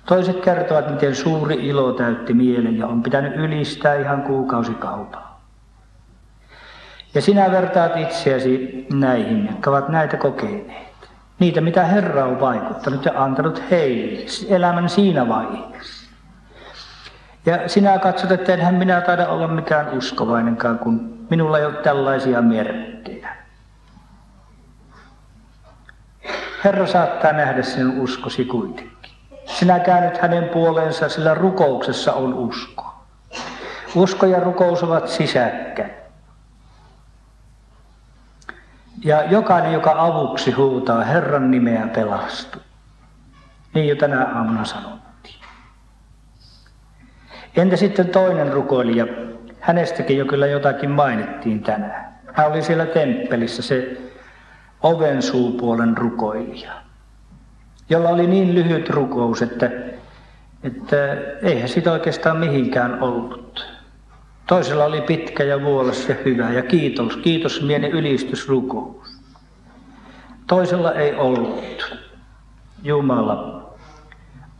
Toiset 0.06 0.40
kertovat, 0.40 0.90
miten 0.90 1.14
suuri 1.16 1.54
ilo 1.54 1.92
täytti 1.92 2.34
mielen 2.34 2.78
ja 2.78 2.86
on 2.86 3.02
pitänyt 3.02 3.36
ylistää 3.36 3.94
ihan 3.94 4.22
kuukausikaupaa. 4.22 5.40
Ja 7.14 7.22
sinä 7.22 7.50
vertaat 7.50 7.96
itseäsi 7.96 8.86
näihin, 8.92 9.46
jotka 9.46 9.70
ovat 9.70 9.88
näitä 9.88 10.16
kokeneet. 10.16 10.92
Niitä, 11.38 11.60
mitä 11.60 11.84
Herra 11.84 12.24
on 12.24 12.40
vaikuttanut 12.40 13.04
ja 13.04 13.12
antanut 13.24 13.62
heille 13.70 14.26
elämän 14.48 14.88
siinä 14.88 15.28
vaiheessa. 15.28 16.10
Ja 17.46 17.68
sinä 17.68 17.98
katsot, 17.98 18.30
että 18.32 18.54
enhän 18.54 18.74
minä 18.74 19.00
taida 19.00 19.28
olla 19.28 19.48
mikään 19.48 19.98
uskovainenkaan, 19.98 20.78
kun 20.78 21.26
minulla 21.30 21.58
ei 21.58 21.64
ole 21.64 21.74
tällaisia 21.74 22.42
merkkejä. 22.42 23.36
Herra 26.64 26.86
saattaa 26.86 27.32
nähdä 27.32 27.62
sinun 27.62 28.00
uskosi 28.00 28.44
kuitenkin. 28.44 28.91
Sinä 29.58 29.80
käännyt 29.80 30.18
hänen 30.18 30.48
puoleensa, 30.48 31.08
sillä 31.08 31.34
rukouksessa 31.34 32.12
on 32.12 32.34
usko. 32.34 32.94
Usko 33.94 34.26
ja 34.26 34.40
rukous 34.40 34.82
ovat 34.82 35.08
sisäkkäin. 35.08 35.90
Ja 39.04 39.24
jokainen, 39.24 39.72
joka 39.72 39.94
avuksi 39.98 40.50
huutaa 40.50 41.04
Herran 41.04 41.50
nimeä 41.50 41.86
pelastuu. 41.86 42.62
Niin 43.74 43.88
jo 43.88 43.96
tänä 43.96 44.24
aamuna 44.24 44.64
sanottiin. 44.64 45.02
Entä 47.56 47.76
sitten 47.76 48.08
toinen 48.08 48.52
rukoilija? 48.52 49.06
Hänestäkin 49.60 50.18
jo 50.18 50.24
kyllä 50.24 50.46
jotakin 50.46 50.90
mainittiin 50.90 51.62
tänään. 51.62 52.14
Hän 52.32 52.46
oli 52.46 52.62
siellä 52.62 52.86
temppelissä 52.86 53.62
se 53.62 53.96
oven 54.82 55.22
suupuolen 55.22 55.96
rukoilija, 55.96 56.72
jolla 57.88 58.08
oli 58.08 58.26
niin 58.26 58.54
lyhyt 58.54 58.90
rukous, 58.90 59.42
että, 59.42 59.70
että 60.62 60.96
eihän 61.42 61.68
sitä 61.68 61.92
oikeastaan 61.92 62.36
mihinkään 62.36 63.02
ollut. 63.02 63.66
Toisella 64.46 64.84
oli 64.84 65.00
pitkä 65.00 65.44
ja 65.44 65.62
vuolas 65.62 66.08
ja 66.08 66.14
hyvä 66.24 66.50
ja 66.50 66.62
kiitos, 66.62 67.16
kiitos 67.16 67.62
mielen 67.62 67.90
ylistysrukous. 67.90 69.22
Toisella 70.46 70.92
ei 70.92 71.14
ollut. 71.14 71.98
Jumala, 72.82 73.70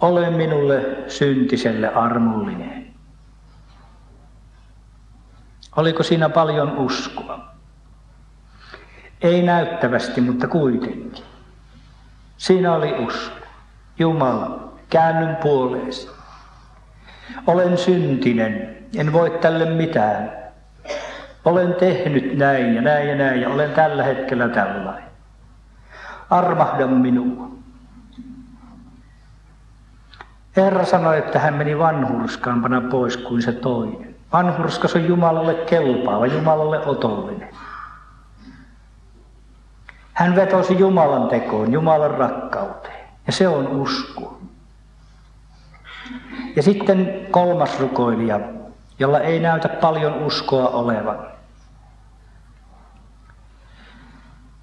ole 0.01 0.31
minulle 0.31 0.97
syntiselle 1.09 1.89
armollinen. 1.89 2.87
Oliko 5.77 6.03
siinä 6.03 6.29
paljon 6.29 6.79
uskoa? 6.79 7.53
Ei 9.21 9.43
näyttävästi, 9.43 10.21
mutta 10.21 10.49
kuitenkin. 10.49 11.25
Siinä 12.43 12.75
oli 12.75 12.93
usko. 12.93 13.47
Jumala, 13.99 14.73
käännyn 14.91 15.37
puoleesi. 15.37 16.11
Olen 17.47 17.79
syntinen, 17.79 18.77
en 18.97 19.13
voi 19.13 19.31
tälle 19.31 19.65
mitään. 19.65 20.33
Olen 21.45 21.75
tehnyt 21.75 22.39
näin 22.39 22.75
ja 22.75 22.83
näin 22.83 23.09
ja 23.09 23.15
näin 23.15 23.41
ja 23.41 23.49
olen 23.49 23.71
tällä 23.71 24.03
hetkellä 24.03 24.49
tällainen. 24.49 25.11
Armahda 26.31 26.87
minua. 26.87 27.49
Herra 30.57 30.85
sanoi, 30.85 31.19
että 31.19 31.39
hän 31.39 31.55
meni 31.55 31.79
vanhurskaampana 31.79 32.81
pois 32.81 33.17
kuin 33.17 33.43
se 33.43 33.53
toinen. 33.53 34.15
Vanhurskas 34.33 34.95
on 34.95 35.09
Jumalalle 35.09 35.55
kelpaava, 35.55 36.27
Jumalalle 36.27 36.87
otollinen. 36.87 37.49
Hän 40.13 40.37
vetosi 40.37 40.79
Jumalan 40.79 41.29
tekoon, 41.29 41.73
Jumalan 41.73 42.11
rakkauteen. 42.11 43.09
Ja 43.27 43.33
se 43.33 43.49
on 43.49 43.67
usko. 43.67 44.41
Ja 46.57 46.63
sitten 46.63 47.27
kolmas 47.31 47.81
rukoilija, 47.81 48.41
jolla 48.99 49.21
ei 49.21 49.41
näytä 49.41 49.69
paljon 49.69 50.15
uskoa 50.15 50.69
olevan. 50.69 51.33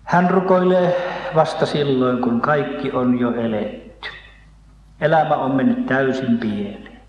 Hän 0.04 0.30
rukoilee 0.30 1.12
vasta 1.36 1.66
silloin, 1.66 2.22
kun 2.22 2.42
kaikki 2.42 2.92
on 2.92 3.20
jo 3.20 3.34
eletty. 3.34 4.10
Elämä 5.02 5.36
on 5.36 5.56
mennyt 5.56 5.86
täysin 5.86 6.38
pieleen. 6.38 7.00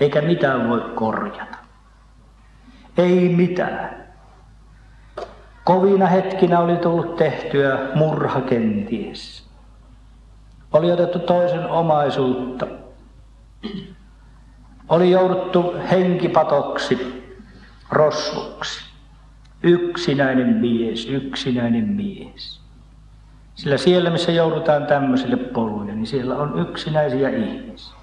Eikä 0.00 0.20
mitään 0.20 0.68
voi 0.68 0.92
korjata. 0.94 1.56
Ei 2.96 3.28
mitään. 3.28 4.05
Kovina 5.66 6.06
hetkinä 6.06 6.60
oli 6.60 6.76
tullut 6.76 7.16
tehtyä 7.16 7.78
murha 7.94 8.40
kenties. 8.40 9.46
Oli 10.72 10.92
otettu 10.92 11.18
toisen 11.18 11.66
omaisuutta. 11.66 12.66
Oli 14.88 15.10
jouduttu 15.10 15.74
henkipatoksi, 15.90 17.24
rosvoksi. 17.90 18.84
Yksinäinen 19.62 20.46
mies, 20.46 21.06
yksinäinen 21.06 21.88
mies. 21.88 22.60
Sillä 23.54 23.76
siellä, 23.76 24.10
missä 24.10 24.32
joudutaan 24.32 24.86
tämmöisille 24.86 25.36
poluille, 25.36 25.94
niin 25.94 26.06
siellä 26.06 26.36
on 26.36 26.60
yksinäisiä 26.60 27.28
ihmisiä, 27.28 27.96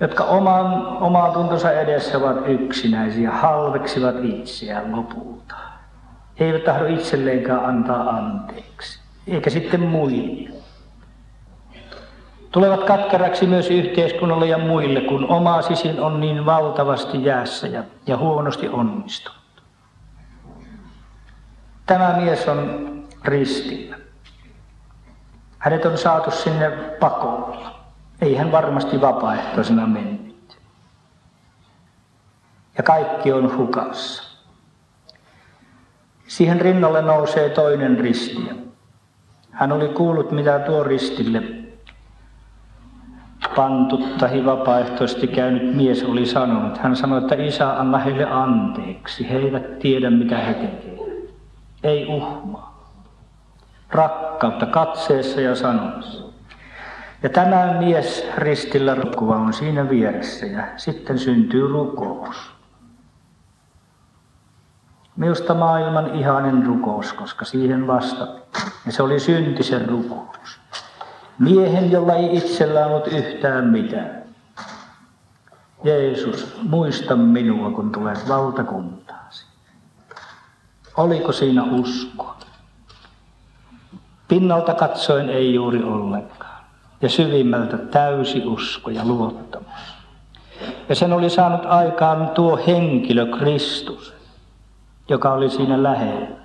jotka 0.00 0.24
oman, 0.24 0.86
oman 0.86 1.32
tuntonsa 1.32 1.72
edessä 1.72 2.18
ovat 2.18 2.36
yksinäisiä, 2.48 3.30
halveksivat 3.30 4.24
itseään 4.24 4.96
lopulta. 4.96 5.75
Eivät 6.38 6.64
tahdo 6.64 6.86
itselleenkään 6.86 7.64
antaa 7.64 8.10
anteeksi, 8.10 9.00
eikä 9.26 9.50
sitten 9.50 9.80
muille. 9.80 10.50
Tulevat 12.52 12.84
katkeraksi 12.84 13.46
myös 13.46 13.70
yhteiskunnalle 13.70 14.46
ja 14.46 14.58
muille, 14.58 15.00
kun 15.00 15.26
oma 15.28 15.62
sisin 15.62 16.00
on 16.00 16.20
niin 16.20 16.46
valtavasti 16.46 17.24
jäässä 17.24 17.66
ja, 17.66 17.84
ja 18.06 18.16
huonosti 18.16 18.68
onnistunut. 18.68 19.62
Tämä 21.86 22.16
mies 22.16 22.48
on 22.48 22.90
ristillä. 23.24 23.96
Hänet 25.58 25.84
on 25.84 25.98
saatu 25.98 26.30
sinne 26.30 26.70
pakolla. 27.00 27.80
Ei 28.20 28.36
hän 28.36 28.52
varmasti 28.52 29.00
vapaaehtoisena 29.00 29.86
mennyt. 29.86 30.58
Ja 32.76 32.82
kaikki 32.82 33.32
on 33.32 33.56
hukassa. 33.56 34.25
Siihen 36.26 36.60
rinnalle 36.60 37.02
nousee 37.02 37.48
toinen 37.48 37.98
ristiä. 37.98 38.54
Hän 39.50 39.72
oli 39.72 39.88
kuullut, 39.88 40.30
mitä 40.30 40.58
tuo 40.58 40.84
ristille 40.84 41.42
pantu 43.56 43.98
tai 44.18 44.44
vapaaehtoisesti 44.44 45.26
käynyt 45.26 45.76
mies 45.76 46.04
oli 46.04 46.26
sanonut. 46.26 46.78
Hän 46.78 46.96
sanoi, 46.96 47.18
että 47.18 47.34
isä, 47.34 47.80
anna 47.80 47.98
heille 47.98 48.24
anteeksi. 48.24 49.30
He 49.30 49.38
eivät 49.38 49.78
tiedä, 49.78 50.10
mitä 50.10 50.38
he 50.38 50.54
tekevät. 50.54 51.30
Ei 51.82 52.06
uhmaa. 52.06 52.92
Rakkautta 53.90 54.66
katseessa 54.66 55.40
ja 55.40 55.54
sanoissa. 55.54 56.24
Ja 57.22 57.28
tämä 57.28 57.76
mies 57.78 58.28
ristillä 58.36 58.94
rukkuva 58.94 59.36
on 59.36 59.52
siinä 59.52 59.90
vieressä 59.90 60.46
ja 60.46 60.64
sitten 60.76 61.18
syntyy 61.18 61.68
rukous. 61.68 62.55
Minusta 65.16 65.54
maailman 65.54 66.14
ihanen 66.14 66.66
rukous, 66.66 67.12
koska 67.12 67.44
siihen 67.44 67.86
vasta. 67.86 68.28
Ja 68.86 68.92
se 68.92 69.02
oli 69.02 69.20
syntisen 69.20 69.88
rukous. 69.88 70.60
Miehen, 71.38 71.92
jolla 71.92 72.14
ei 72.14 72.36
itsellä 72.36 72.86
ollut 72.86 73.06
yhtään 73.06 73.64
mitään. 73.64 74.22
Jeesus, 75.84 76.56
muista 76.62 77.16
minua, 77.16 77.70
kun 77.70 77.92
tulet 77.92 78.28
valtakuntaasi. 78.28 79.46
Oliko 80.96 81.32
siinä 81.32 81.64
uskoa? 81.64 82.36
Pinnalta 84.28 84.74
katsoen 84.74 85.28
ei 85.28 85.54
juuri 85.54 85.82
ollenkaan. 85.82 86.64
Ja 87.02 87.08
syvimmältä 87.08 87.78
täysi 87.78 88.46
usko 88.46 88.90
ja 88.90 89.04
luottamus. 89.04 89.96
Ja 90.88 90.94
sen 90.94 91.12
oli 91.12 91.30
saanut 91.30 91.66
aikaan 91.66 92.28
tuo 92.28 92.60
henkilö 92.66 93.26
Kristus, 93.38 94.15
joka 95.08 95.32
oli 95.32 95.50
siinä 95.50 95.82
lähellä. 95.82 96.36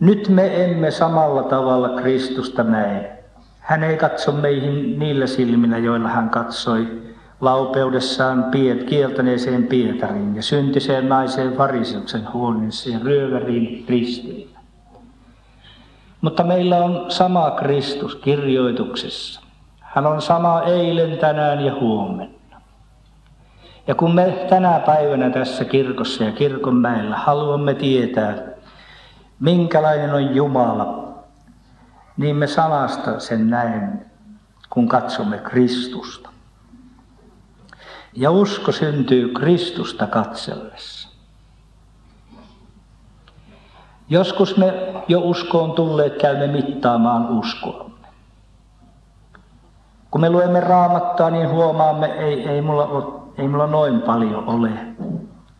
Nyt 0.00 0.28
me 0.28 0.64
emme 0.64 0.90
samalla 0.90 1.42
tavalla 1.42 1.88
Kristusta 1.88 2.62
näe. 2.62 3.24
Hän 3.58 3.84
ei 3.84 3.96
katso 3.96 4.32
meihin 4.32 4.98
niillä 4.98 5.26
silmillä, 5.26 5.78
joilla 5.78 6.08
hän 6.08 6.30
katsoi 6.30 7.02
laupeudessaan 7.40 8.44
piet, 8.44 8.84
kieltäneeseen 8.84 9.66
Pietariin 9.66 10.36
ja 10.36 10.42
syntiseen 10.42 11.08
naiseen 11.08 11.52
Fariseuksen 11.52 12.32
huoneessa 12.32 12.90
ja 12.90 12.98
ryöväriin 13.02 13.84
ristillä. 13.88 14.58
Mutta 16.20 16.44
meillä 16.44 16.76
on 16.76 17.10
sama 17.10 17.50
Kristus 17.50 18.16
kirjoituksessa. 18.16 19.40
Hän 19.80 20.06
on 20.06 20.22
sama 20.22 20.62
eilen, 20.62 21.18
tänään 21.18 21.64
ja 21.64 21.74
huomenna. 21.74 22.41
Ja 23.86 23.94
kun 23.94 24.14
me 24.14 24.46
tänä 24.50 24.80
päivänä 24.86 25.30
tässä 25.30 25.64
kirkossa 25.64 26.24
ja 26.24 26.32
kirkonmäellä 26.32 27.16
haluamme 27.16 27.74
tietää, 27.74 28.34
minkälainen 29.40 30.14
on 30.14 30.34
Jumala, 30.34 31.14
niin 32.16 32.36
me 32.36 32.46
sanasta 32.46 33.20
sen 33.20 33.50
näemme, 33.50 34.06
kun 34.70 34.88
katsomme 34.88 35.38
Kristusta. 35.38 36.30
Ja 38.12 38.30
usko 38.30 38.72
syntyy 38.72 39.28
Kristusta 39.28 40.06
katsellessa. 40.06 41.08
Joskus 44.08 44.56
me 44.56 44.94
jo 45.08 45.20
uskoon 45.20 45.72
tulleet 45.72 46.16
käymme 46.16 46.46
mittaamaan 46.46 47.28
uskoamme. 47.28 48.08
Kun 50.10 50.20
me 50.20 50.30
luemme 50.30 50.60
raamattaa, 50.60 51.30
niin 51.30 51.48
huomaamme, 51.48 52.06
ei, 52.06 52.48
ei, 52.48 52.60
mulla 52.60 52.84
ole, 52.84 53.21
ei 53.38 53.48
mulla 53.48 53.66
noin 53.66 54.02
paljon 54.02 54.48
ole. 54.48 54.70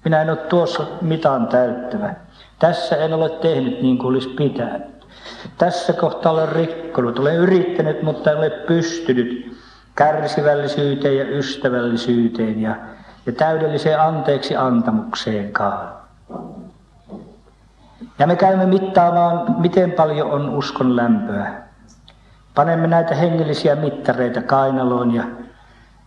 Minä 0.05 0.23
en 0.23 0.31
ole 0.31 0.37
tuossa 0.37 0.87
mitan 1.01 1.47
täyttävä. 1.47 2.15
Tässä 2.59 2.97
en 2.97 3.15
ole 3.15 3.29
tehnyt 3.29 3.83
niin 3.83 3.99
kuin 3.99 4.09
olisi 4.09 4.29
pitänyt. 4.29 4.83
Tässä 5.59 5.93
kohtaa 5.93 6.33
olen 6.33 6.49
rikkonut. 6.49 7.19
Olen 7.19 7.37
yrittänyt, 7.37 8.03
mutta 8.03 8.31
en 8.31 8.39
ole 8.39 8.51
pystynyt 8.51 9.57
kärsivällisyyteen 9.95 11.17
ja 11.17 11.39
ystävällisyyteen 11.39 12.61
ja, 12.61 12.77
ja 13.27 13.33
täydelliseen 13.33 14.01
anteeksi 14.01 14.57
antamukseenkaan. 14.57 15.93
Ja 18.19 18.27
me 18.27 18.37
käymme 18.37 18.67
mittaamaan, 18.67 19.61
miten 19.61 19.93
paljon 19.93 20.31
on 20.31 20.51
uskon 20.51 20.97
lämpöä. 20.97 21.63
Panemme 22.55 22.87
näitä 22.87 23.15
hengellisiä 23.15 23.77
mittareita 23.77 24.43
kainaloon 24.43 25.15
ja 25.15 25.25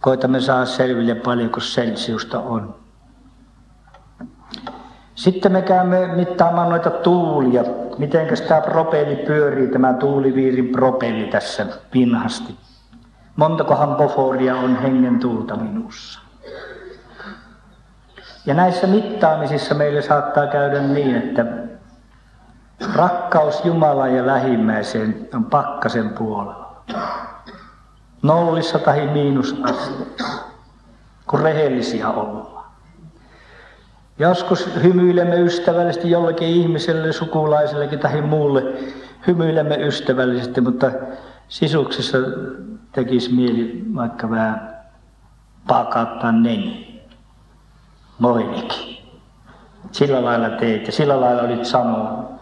koitamme 0.05 0.39
saa 0.39 0.65
selville 0.65 1.15
paljonko 1.15 1.59
selsiusta 1.59 2.39
on. 2.39 2.75
Sitten 5.15 5.51
me 5.51 5.61
käymme 5.61 6.07
mittaamaan 6.07 6.69
noita 6.69 6.89
tuulia. 6.89 7.63
Miten 7.97 8.27
tämä 8.47 8.61
propelli 8.61 9.15
pyörii, 9.15 9.67
tämä 9.67 9.93
tuuliviirin 9.93 10.69
propelli 10.69 11.27
tässä 11.27 11.65
pinhasti. 11.91 12.55
Montakohan 13.35 13.95
poforia 13.95 14.55
on 14.55 14.75
hengen 14.81 15.19
tuulta 15.19 15.55
minussa. 15.55 16.19
Ja 18.45 18.53
näissä 18.53 18.87
mittaamisissa 18.87 19.75
meille 19.75 20.01
saattaa 20.01 20.47
käydä 20.47 20.81
niin, 20.81 21.15
että 21.15 21.45
Rakkaus 22.95 23.65
Jumalaan 23.65 24.15
ja 24.15 24.27
lähimmäiseen 24.27 25.29
on 25.33 25.45
pakkasen 25.45 26.09
puolella. 26.09 26.83
Nollissa 28.25 28.79
tai 28.79 29.07
miinusasteessa, 29.07 30.43
kun 31.27 31.39
rehellisiä 31.39 32.09
ollaan. 32.09 32.65
Joskus 34.19 34.69
hymyilemme 34.83 35.35
ystävällisesti 35.35 36.09
jollekin 36.11 36.47
ihmiselle, 36.47 37.13
sukulaisellekin 37.13 37.99
tai 37.99 38.21
muulle. 38.21 38.63
Hymyilemme 39.27 39.75
ystävällisesti, 39.75 40.61
mutta 40.61 40.91
sisuksessa 41.47 42.17
tekisi 42.91 43.33
mieli 43.33 43.83
vaikka 43.95 44.29
vähän 44.29 44.83
pakattaa 45.67 46.31
neni. 46.31 47.01
Moinikin. 48.19 49.05
Sillä 49.91 50.23
lailla 50.23 50.49
teit 50.49 50.85
ja 50.85 50.91
sillä 50.91 51.21
lailla 51.21 51.41
olit 51.41 51.65
sanonut. 51.65 52.34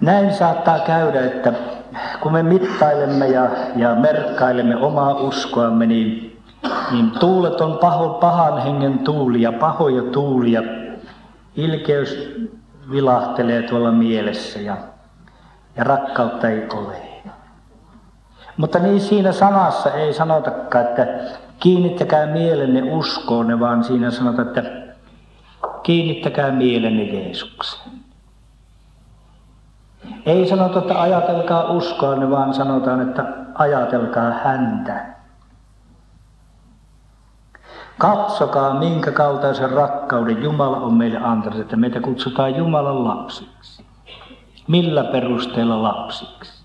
Näin 0.00 0.32
saattaa 0.34 0.78
käydä, 0.78 1.26
että 1.26 1.52
kun 2.20 2.32
me 2.32 2.42
mittailemme 2.42 3.28
ja, 3.28 3.50
ja 3.76 3.94
merkkailemme 3.94 4.76
omaa 4.76 5.14
uskoamme, 5.14 5.86
niin, 5.86 6.38
niin 6.92 7.10
tuulet 7.10 7.60
on 7.60 7.78
paho, 7.78 8.08
pahan 8.08 8.62
hengen 8.62 8.98
tuulia, 8.98 9.52
pahoja 9.52 10.02
tuulia. 10.02 10.62
Ilkeys 11.56 12.34
vilahtelee 12.90 13.62
tuolla 13.62 13.92
mielessä 13.92 14.60
ja, 14.60 14.76
ja 15.76 15.84
rakkautta 15.84 16.48
ei 16.48 16.66
ole. 16.74 16.96
Mutta 18.56 18.78
niin 18.78 19.00
siinä 19.00 19.32
sanassa 19.32 19.90
ei 19.90 20.12
sanotakaan, 20.12 20.84
että 20.84 21.06
kiinnittäkää 21.60 22.26
mielenne 22.26 22.82
uskoonne, 22.82 23.60
vaan 23.60 23.84
siinä 23.84 24.10
sanotaan, 24.10 24.48
että 24.48 24.62
kiinnittäkää 25.82 26.50
mielenne 26.50 27.02
Jeesukseen. 27.02 27.99
Ei 30.26 30.48
sanota, 30.48 30.78
että 30.78 31.00
ajatelkaa 31.00 31.70
uskoanne, 31.70 32.30
vaan 32.30 32.54
sanotaan, 32.54 33.00
että 33.08 33.24
ajatelkaa 33.54 34.30
häntä. 34.30 35.06
Katsokaa, 37.98 38.78
minkä 38.78 39.12
kaltaisen 39.12 39.70
rakkauden 39.70 40.42
Jumala 40.42 40.76
on 40.76 40.94
meille 40.94 41.18
antanut, 41.18 41.60
että 41.60 41.76
meitä 41.76 42.00
kutsutaan 42.00 42.56
Jumalan 42.56 43.04
lapsiksi. 43.04 43.84
Millä 44.68 45.04
perusteella 45.04 45.82
lapsiksi? 45.82 46.64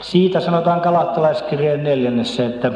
Siitä 0.00 0.40
sanotaan 0.40 0.80
kalattalaiskirjeen 0.80 1.84
neljännessä, 1.84 2.46
että 2.46 2.72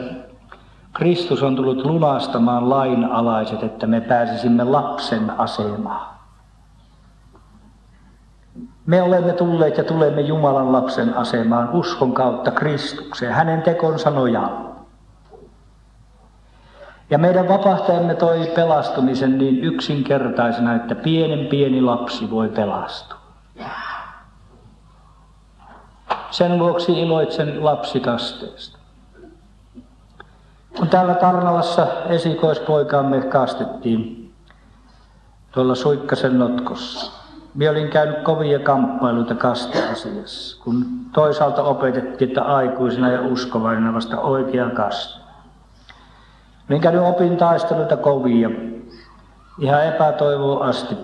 Kristus 0.93 1.43
on 1.43 1.57
tullut 1.57 1.85
lunastamaan 1.85 2.71
lainalaiset, 2.71 3.63
että 3.63 3.87
me 3.87 4.01
pääsisimme 4.01 4.65
lapsen 4.65 5.31
asemaan. 5.39 6.18
Me 8.89 9.03
olemme 9.03 9.33
tulleet 9.33 9.79
ja 9.79 9.85
tulemme 9.85 10.21
Jumalan 10.21 10.73
lapsen 10.73 11.15
asemaan 11.15 11.71
uskon 11.73 12.15
kautta 12.15 12.51
Kristukseen, 12.51 13.33
hänen 13.33 13.63
tekonsa 13.63 14.11
nojaan. 14.11 14.77
Ja 17.11 17.19
meidän 17.19 17.49
vapahtajamme 17.49 18.15
toi 18.15 18.53
pelastumisen 18.55 19.39
niin 19.39 19.65
yksinkertaisena, 19.65 20.75
että 20.75 20.95
pienen 20.95 21.47
pieni 21.47 21.81
lapsi 21.81 22.31
voi 22.31 22.49
pelastua. 22.49 23.19
Sen 26.31 26.59
vuoksi 26.59 26.93
iloitsen 26.93 27.65
lapsikasteesta. 27.65 28.79
Kun 30.77 30.89
täällä 30.89 31.15
Tarnalassa 31.15 31.87
esikoispoikaamme 32.07 33.21
kastettiin 33.21 34.33
tuolla 35.53 35.75
Suikkasen 35.75 36.39
notkossa, 36.39 37.18
minä 37.55 37.71
olin 37.71 37.89
käynyt 37.89 38.19
kovia 38.19 38.59
kamppailuita 38.59 39.35
kasteasiassa, 39.35 40.65
kun 40.65 40.87
toisaalta 41.13 41.63
opetettiin, 41.63 42.29
että 42.29 42.43
aikuisena 42.43 43.11
ja 43.11 43.23
uskovaina 43.23 43.95
vasta 43.95 44.21
oikea 44.21 44.71
kaste. 44.71 45.21
Olin 46.71 46.81
käynyt 46.81 47.03
opintaisteluita 47.03 47.97
kovia, 47.97 48.51
ihan 49.59 49.87
epätoivoa 49.87 50.67
asti. 50.67 50.97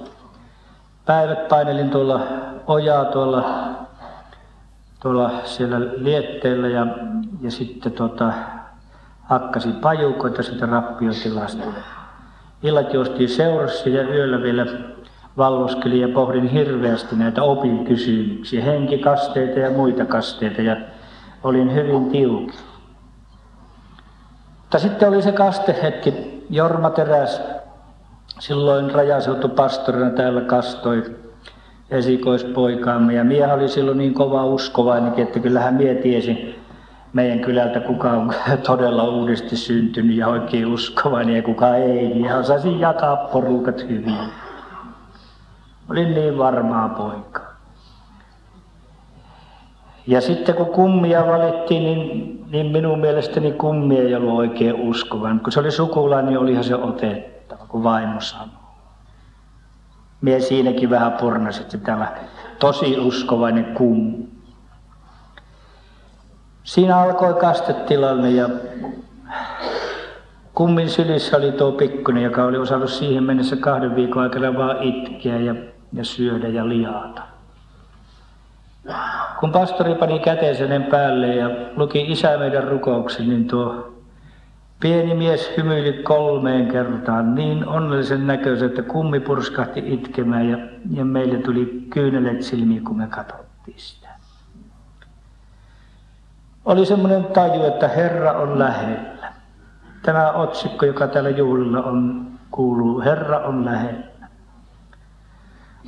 Päivät 1.06 1.48
painelin 1.48 1.90
tuolla 1.90 2.20
ojaa 2.66 3.04
tuolla, 3.04 3.44
tuolla 5.00 5.30
siellä 5.44 5.80
lietteellä 5.80 6.68
ja, 6.68 6.86
ja 7.40 7.50
sitten 7.50 7.92
tota, 7.92 8.32
hakkasin 9.22 9.72
pajukoita 9.72 10.42
sitä 10.42 10.66
rappiotilasta. 10.66 11.64
Illat 12.62 12.94
juostiin 12.94 13.28
seurassa 13.28 13.88
ja 13.88 14.02
yöllä 14.02 14.42
vielä 14.42 14.66
valvoskelin 15.36 16.00
ja 16.00 16.08
pohdin 16.08 16.48
hirveästi 16.48 17.16
näitä 17.16 17.42
opin 17.42 17.84
kysymyksiä, 17.84 18.64
henkikasteita 18.64 19.58
ja 19.58 19.70
muita 19.70 20.04
kasteita 20.04 20.62
ja 20.62 20.76
olin 21.42 21.74
hyvin 21.74 22.10
tiukka. 22.10 22.54
Mutta 24.60 24.78
sitten 24.78 25.08
oli 25.08 25.22
se 25.22 25.32
kastehetki, 25.32 26.14
Jorma 26.50 26.90
Teräs, 26.90 27.42
silloin 28.40 28.92
pastorina 29.56 30.10
täällä 30.10 30.40
kastoi 30.40 31.16
esikoispoikaamme 31.90 33.14
ja 33.14 33.24
mie 33.24 33.52
oli 33.52 33.68
silloin 33.68 33.98
niin 33.98 34.14
kova 34.14 34.44
uskovainenkin, 34.44 35.24
että 35.24 35.38
kyllähän 35.38 35.74
mie 35.74 35.94
tiesin 35.94 36.54
meidän 37.12 37.40
kylältä 37.40 37.80
kuka 37.80 38.10
on 38.10 38.32
todella 38.66 39.04
uudesti 39.04 39.56
syntynyt 39.56 40.16
ja 40.16 40.28
oikein 40.28 40.66
uskovainen 40.66 41.36
ja 41.36 41.42
kuka 41.42 41.76
ei. 41.76 42.20
Ja 42.20 42.36
osasin 42.36 42.80
jakaa 42.80 43.16
porukat 43.16 43.88
hyvin. 43.88 44.16
Olin 45.90 46.14
niin 46.14 46.38
varmaa 46.38 46.88
poika. 46.88 47.40
Ja 50.06 50.20
sitten 50.20 50.54
kun 50.54 50.66
kummia 50.66 51.26
valittiin, 51.26 51.82
niin, 51.82 52.44
niin 52.50 52.66
minun 52.66 52.98
mielestäni 52.98 53.52
kummi 53.52 53.98
ei 53.98 54.14
ollut 54.14 54.38
oikein 54.38 54.74
uskovan. 54.74 55.40
Kun 55.40 55.52
se 55.52 55.60
oli 55.60 55.70
sukulainen, 55.70 56.28
niin 56.28 56.38
olihan 56.38 56.64
se 56.64 56.74
otettava, 56.74 57.66
kun 57.68 57.82
vaimo 57.82 58.20
sanoi. 58.20 58.54
Mie 60.20 60.40
siinäkin 60.40 60.90
vähän 60.90 61.12
pornasin, 61.12 61.62
että 61.62 61.78
täällä 61.78 62.12
tosi 62.58 62.98
uskovainen 62.98 63.64
kummi. 63.64 64.28
Siinä 66.64 66.98
alkoi 66.98 67.34
kastetilanne 67.34 68.30
ja 68.30 68.48
kummin 70.54 70.90
sylissä 70.90 71.36
oli 71.36 71.52
tuo 71.52 71.72
pikkunen, 71.72 72.22
joka 72.22 72.44
oli 72.44 72.58
osannut 72.58 72.90
siihen 72.90 73.24
mennessä 73.24 73.56
kahden 73.56 73.96
viikon 73.96 74.22
aikana 74.22 74.58
vaan 74.58 74.82
itkeä 74.82 75.38
ja 75.38 75.54
ja 75.92 76.04
syödä 76.04 76.48
ja 76.48 76.68
liata. 76.68 77.22
kun 79.40 79.52
pastori 79.52 79.94
pani 79.94 80.18
käteisen 80.18 80.82
päälle 80.82 81.34
ja 81.34 81.50
luki 81.76 82.12
isä 82.12 82.38
meidän 82.38 82.64
rukouksen, 82.64 83.28
niin 83.28 83.48
tuo 83.48 83.94
pieni 84.80 85.14
mies 85.14 85.52
hymyili 85.56 85.92
kolmeen 85.92 86.68
kertaan 86.68 87.34
niin 87.34 87.66
onnellisen 87.68 88.26
näköisen, 88.26 88.68
että 88.68 88.82
kummi 88.82 89.20
purskahti 89.20 89.82
itkemään 89.86 90.48
ja, 90.48 90.58
ja 90.90 91.04
meille 91.04 91.38
tuli 91.38 91.86
kyynelet 91.90 92.42
silmiin, 92.42 92.84
kun 92.84 92.96
me 92.96 93.06
katsottiin 93.06 93.78
sitä. 93.78 94.08
Oli 96.64 96.86
semmoinen 96.86 97.24
taju, 97.24 97.64
että 97.64 97.88
Herra 97.88 98.32
on 98.32 98.58
lähellä. 98.58 99.32
Tämä 100.02 100.32
otsikko, 100.32 100.86
joka 100.86 101.06
täällä 101.06 101.30
juhlilla 101.30 101.82
on, 101.82 102.26
kuuluu, 102.50 103.00
Herra 103.00 103.38
on 103.38 103.64
lähellä. 103.64 104.13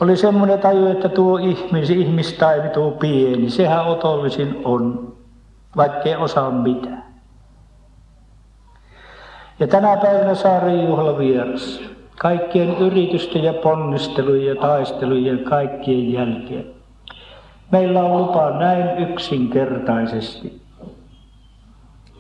Oli 0.00 0.16
semmoinen 0.16 0.58
taju, 0.58 0.86
että 0.86 1.08
tuo 1.08 1.38
ihmis, 1.38 1.90
ihmistaimi, 1.90 2.68
tuo 2.68 2.90
pieni, 2.90 3.50
sehän 3.50 3.86
otollisin 3.86 4.60
on, 4.64 5.12
vaikkei 5.76 6.16
osaa 6.16 6.50
mitään. 6.50 7.04
Ja 9.60 9.66
tänä 9.66 9.96
päivänä 9.96 10.34
Saaren 10.34 10.84
juhla 10.84 11.18
vieressä, 11.18 11.82
kaikkien 12.18 12.78
yritysten 12.78 13.44
ja 13.44 13.52
ponnistelujen 13.52 14.56
ja 14.56 14.60
taistelujen 14.60 15.44
kaikkien 15.44 16.12
jälkeen. 16.12 16.66
Meillä 17.72 18.02
on 18.02 18.18
lupa 18.18 18.50
näin 18.50 18.98
yksinkertaisesti, 18.98 20.62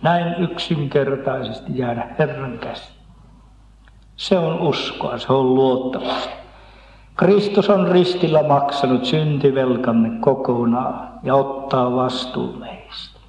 näin 0.02 0.34
yksinkertaisesti 0.42 1.78
jäädä 1.78 2.08
Herran 2.18 2.58
käsi. 2.58 2.92
Se 4.16 4.38
on 4.38 4.60
uskoa, 4.60 5.18
se 5.18 5.32
on 5.32 5.54
luottamusta. 5.54 6.45
Kristus 7.16 7.70
on 7.70 7.88
ristillä 7.88 8.42
maksanut 8.42 9.04
syntivelkamme 9.04 10.10
kokonaan 10.20 11.08
ja 11.22 11.34
ottaa 11.34 11.96
vastuun 11.96 12.58
meistä. 12.58 13.20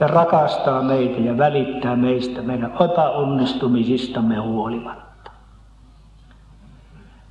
Ja 0.00 0.06
rakastaa 0.06 0.82
meitä 0.82 1.20
ja 1.20 1.38
välittää 1.38 1.96
meistä 1.96 2.42
meidän 2.42 2.72
epäonnistumisistamme 2.84 4.36
huolimatta. 4.36 5.30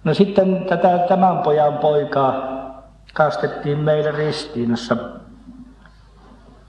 No 0.04 0.14
sitten 0.14 0.66
tätä 0.70 0.98
tämän 0.98 1.38
pojan 1.38 1.78
poikaa 1.78 2.34
kastettiin 3.14 3.80
meillä 3.80 4.12
Ristiinassa. 4.12 4.98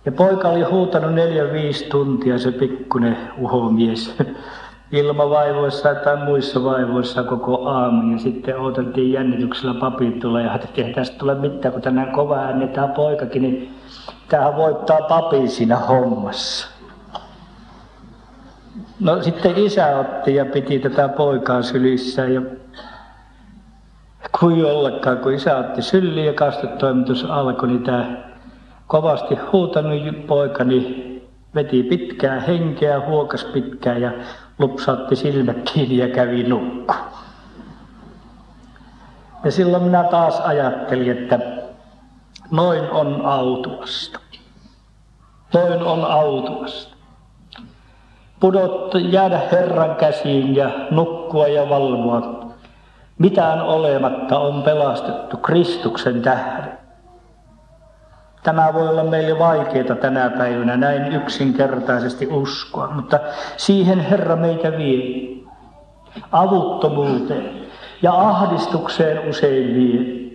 Ja 0.04 0.12
poika 0.12 0.48
oli 0.48 0.62
huutanut 0.62 1.14
neljä 1.14 1.52
viisi 1.52 1.84
tuntia 1.84 2.38
se 2.38 2.52
pikkunen 2.52 3.16
uhomies 3.38 4.16
ilmavaivoissa 4.92 5.94
tai 5.94 6.16
muissa 6.24 6.64
vaivoissa 6.64 7.22
koko 7.22 7.68
aamu. 7.68 8.12
Ja 8.12 8.18
sitten 8.18 8.60
odoteltiin 8.60 9.12
jännityksellä 9.12 9.74
papit 9.80 10.18
tulee 10.18 10.44
ja 10.44 10.50
ajatteltiin, 10.50 10.86
että 10.86 11.00
tästä 11.00 11.18
tule 11.18 11.34
mitään, 11.34 11.72
kun 11.72 11.82
tänään 11.82 12.12
kova 12.12 12.36
ääni 12.36 12.68
tämä 12.68 12.88
poikakin, 12.88 13.42
niin 13.42 13.74
tämähän 14.28 14.56
voittaa 14.56 14.98
papin 15.08 15.48
siinä 15.48 15.76
hommassa. 15.76 16.68
No 19.00 19.22
sitten 19.22 19.58
isä 19.58 19.98
otti 19.98 20.34
ja 20.34 20.44
piti 20.44 20.78
tätä 20.78 21.08
poikaa 21.08 21.62
sylissä 21.62 22.24
ja 22.24 22.42
kuin 24.40 24.64
ollakaan, 24.64 25.18
kun 25.18 25.34
isä 25.34 25.56
otti 25.56 25.82
sylli 25.82 26.26
ja 26.26 26.32
kastetoimitus 26.32 27.24
alkoi, 27.24 27.68
niin 27.68 27.82
tämä 27.82 28.16
kovasti 28.86 29.34
huutanut 29.52 30.26
poika, 30.26 30.64
niin 30.64 31.06
veti 31.54 31.82
pitkää 31.82 32.40
henkeä, 32.40 33.00
huokas 33.00 33.44
pitkään 33.44 34.00
ja 34.00 34.12
lupsautti 34.58 35.16
silmät 35.16 35.70
kiinni 35.72 35.96
ja 35.96 36.08
kävi 36.08 36.42
nukku. 36.42 36.94
Ja 39.44 39.50
silloin 39.50 39.82
minä 39.82 40.04
taas 40.04 40.40
ajattelin, 40.40 41.18
että 41.18 41.38
noin 42.50 42.90
on 42.90 43.26
autuasta. 43.26 44.20
Noin 45.54 45.82
on 45.82 46.04
autuasta. 46.04 46.96
Pudot, 48.40 48.92
jäädä 48.94 49.40
Herran 49.52 49.96
käsiin 49.96 50.56
ja 50.56 50.70
nukkua 50.90 51.48
ja 51.48 51.68
valvoa. 51.68 52.46
Mitään 53.18 53.62
olematta 53.62 54.38
on 54.38 54.62
pelastettu 54.62 55.36
Kristuksen 55.36 56.22
tähden. 56.22 56.78
Tämä 58.46 58.74
voi 58.74 58.88
olla 58.88 59.04
meille 59.04 59.38
vaikeaa 59.38 59.96
tänä 60.00 60.30
päivänä 60.30 60.76
näin 60.76 61.12
yksinkertaisesti 61.12 62.26
uskoa, 62.26 62.90
mutta 62.90 63.20
siihen 63.56 64.00
Herra 64.00 64.36
meitä 64.36 64.78
vie. 64.78 65.36
Avuttomuuteen 66.32 67.50
ja 68.02 68.12
ahdistukseen 68.12 69.28
usein 69.28 69.74
vie. 69.74 70.26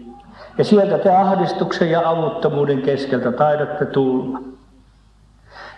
Ja 0.57 0.63
sieltä 0.63 0.97
te 0.97 1.09
ahdistuksen 1.15 1.91
ja 1.91 2.09
avuttomuuden 2.09 2.81
keskeltä 2.81 3.31
taidatte 3.31 3.85
tulla. 3.85 4.39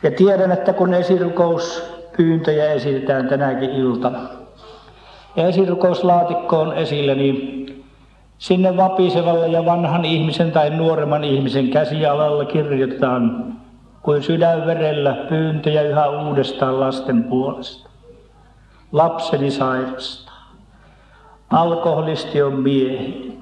Ja 0.04 0.12
tiedän, 0.12 0.52
että 0.52 0.74
kun 0.74 0.94
esirukouspyyntöjä 0.94 2.74
esitetään 2.74 3.28
tänäkin 3.28 3.70
iltana, 3.70 4.20
ja 5.36 5.48
esirukouslaatikko 5.48 6.60
on 6.60 6.78
esillä, 6.78 7.16
niin 7.16 7.63
Sinne 8.44 8.78
vapisevalle 8.78 9.48
ja 9.48 9.66
vanhan 9.66 10.06
ihmisen 10.06 10.52
tai 10.52 10.70
nuoremman 10.70 11.24
ihmisen 11.24 11.70
käsialalla 11.70 12.46
kirjoitetaan 12.46 13.54
kuin 14.02 14.24
sydänverellä 14.24 15.14
pyyntöjä 15.30 15.82
yhä 15.82 16.10
uudestaan 16.10 16.80
lasten 16.80 17.24
puolesta. 17.24 17.90
Lapseni 18.92 19.52
sairastaa. 19.52 20.54
Alkoholisti 21.50 22.42
on 22.42 22.54
miehi. 22.54 23.40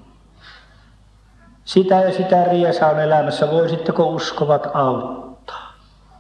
Sitä 1.66 1.96
ja 1.96 2.14
sitä 2.14 2.44
riesa 2.44 2.88
on 2.88 3.00
elämässä. 3.00 3.52
Voisitteko 3.52 4.06
uskovat 4.06 4.68
auttaa? 4.74 5.74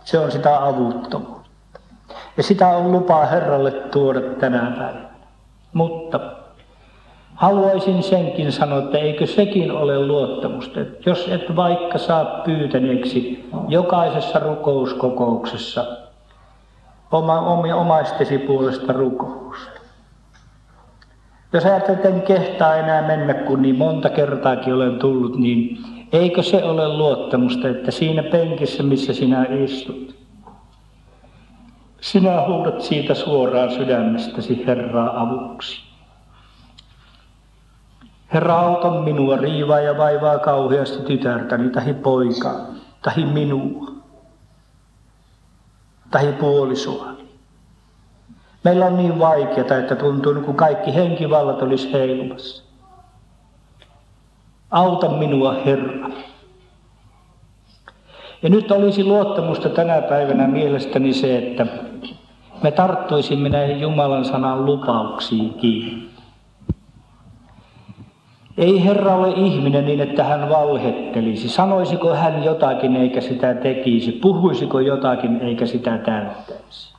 Se 0.03 0.19
on 0.19 0.31
sitä 0.31 0.65
avuttomuutta. 0.65 1.79
Ja 2.37 2.43
sitä 2.43 2.67
on 2.67 2.91
lupa 2.91 3.25
Herralle 3.25 3.71
tuoda 3.71 4.21
tänä 4.21 4.71
päivänä. 4.77 5.09
Mutta 5.73 6.40
Haluaisin 7.41 8.03
senkin 8.03 8.51
sanoa, 8.51 8.79
että 8.79 8.97
eikö 8.97 9.27
sekin 9.27 9.71
ole 9.71 10.07
luottamusta, 10.07 10.79
että 10.79 11.09
jos 11.09 11.27
et 11.27 11.55
vaikka 11.55 11.97
saa 11.97 12.25
pyytäneeksi 12.25 13.49
jokaisessa 13.67 14.39
rukouskokouksessa 14.39 15.85
oma, 17.11 17.39
oma, 17.39 17.75
omaistesi 17.75 18.37
puolesta 18.37 18.93
rukousta. 18.93 19.81
Jos 21.53 21.65
ajattelet, 21.65 22.05
en 22.05 22.21
kehtaa 22.21 22.75
enää 22.75 23.07
mennä, 23.07 23.33
kun 23.33 23.61
niin 23.61 23.77
monta 23.77 24.09
kertaakin 24.09 24.73
olen 24.73 24.99
tullut, 24.99 25.37
niin 25.37 25.77
eikö 26.13 26.43
se 26.43 26.63
ole 26.63 26.97
luottamusta, 26.97 27.67
että 27.67 27.91
siinä 27.91 28.23
penkissä, 28.23 28.83
missä 28.83 29.13
sinä 29.13 29.45
istut, 29.63 30.15
sinä 32.01 32.47
huudat 32.47 32.81
siitä 32.81 33.13
suoraan 33.13 33.71
sydämestäsi 33.71 34.63
Herraa 34.67 35.21
avuksi. 35.21 35.90
Herra, 38.33 38.59
auta 38.59 38.91
minua, 38.91 39.35
riivaa 39.35 39.79
ja 39.79 39.97
vaivaa 39.97 40.39
kauheasti 40.39 41.03
tytärtäni, 41.03 41.69
tahi 41.69 41.93
poikaa, 41.93 42.67
tahi 43.01 43.25
minua, 43.25 43.91
tahi 46.11 46.31
puolisoa. 46.31 47.07
Meillä 48.63 48.85
on 48.85 48.97
niin 48.97 49.19
vaikeaa, 49.19 49.77
että 49.79 49.95
tuntuu, 49.95 50.33
kuin 50.33 50.57
kaikki 50.57 50.95
henkivallat 50.95 51.61
olisi 51.61 51.93
heilumassa. 51.93 52.63
Auta 54.71 55.09
minua, 55.09 55.53
Herra. 55.53 56.09
Ja 58.41 58.49
nyt 58.49 58.71
olisi 58.71 59.03
luottamusta 59.03 59.69
tänä 59.69 60.01
päivänä 60.01 60.47
mielestäni 60.47 61.13
se, 61.13 61.37
että 61.37 61.67
me 62.63 62.71
tarttuisimme 62.71 63.49
näihin 63.49 63.81
Jumalan 63.81 64.25
sanan 64.25 64.65
lupauksiin 64.65 65.53
kiinni. 65.53 66.10
Ei 68.57 68.85
Herra 68.85 69.15
ole 69.15 69.29
ihminen 69.29 69.85
niin, 69.85 70.01
että 70.01 70.23
hän 70.23 70.49
valhettelisi. 70.49 71.49
Sanoisiko 71.49 72.13
hän 72.15 72.43
jotakin 72.43 72.95
eikä 72.95 73.21
sitä 73.21 73.53
tekisi? 73.53 74.11
Puhuisiko 74.11 74.79
jotakin 74.79 75.41
eikä 75.41 75.65
sitä 75.65 75.97
täyttäisi? 75.97 76.95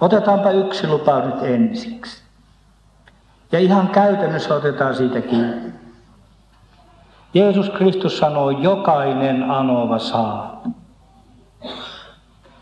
Otetaanpa 0.00 0.50
yksi 0.50 0.88
lupa 0.88 1.20
nyt 1.20 1.42
ensiksi. 1.42 2.22
Ja 3.52 3.58
ihan 3.58 3.88
käytännössä 3.88 4.54
otetaan 4.54 4.94
siitä 4.94 5.20
kiinni. 5.20 5.72
Jeesus 7.34 7.70
Kristus 7.70 8.18
sanoo, 8.18 8.50
jokainen 8.50 9.50
anova 9.50 9.98
saa. 9.98 10.62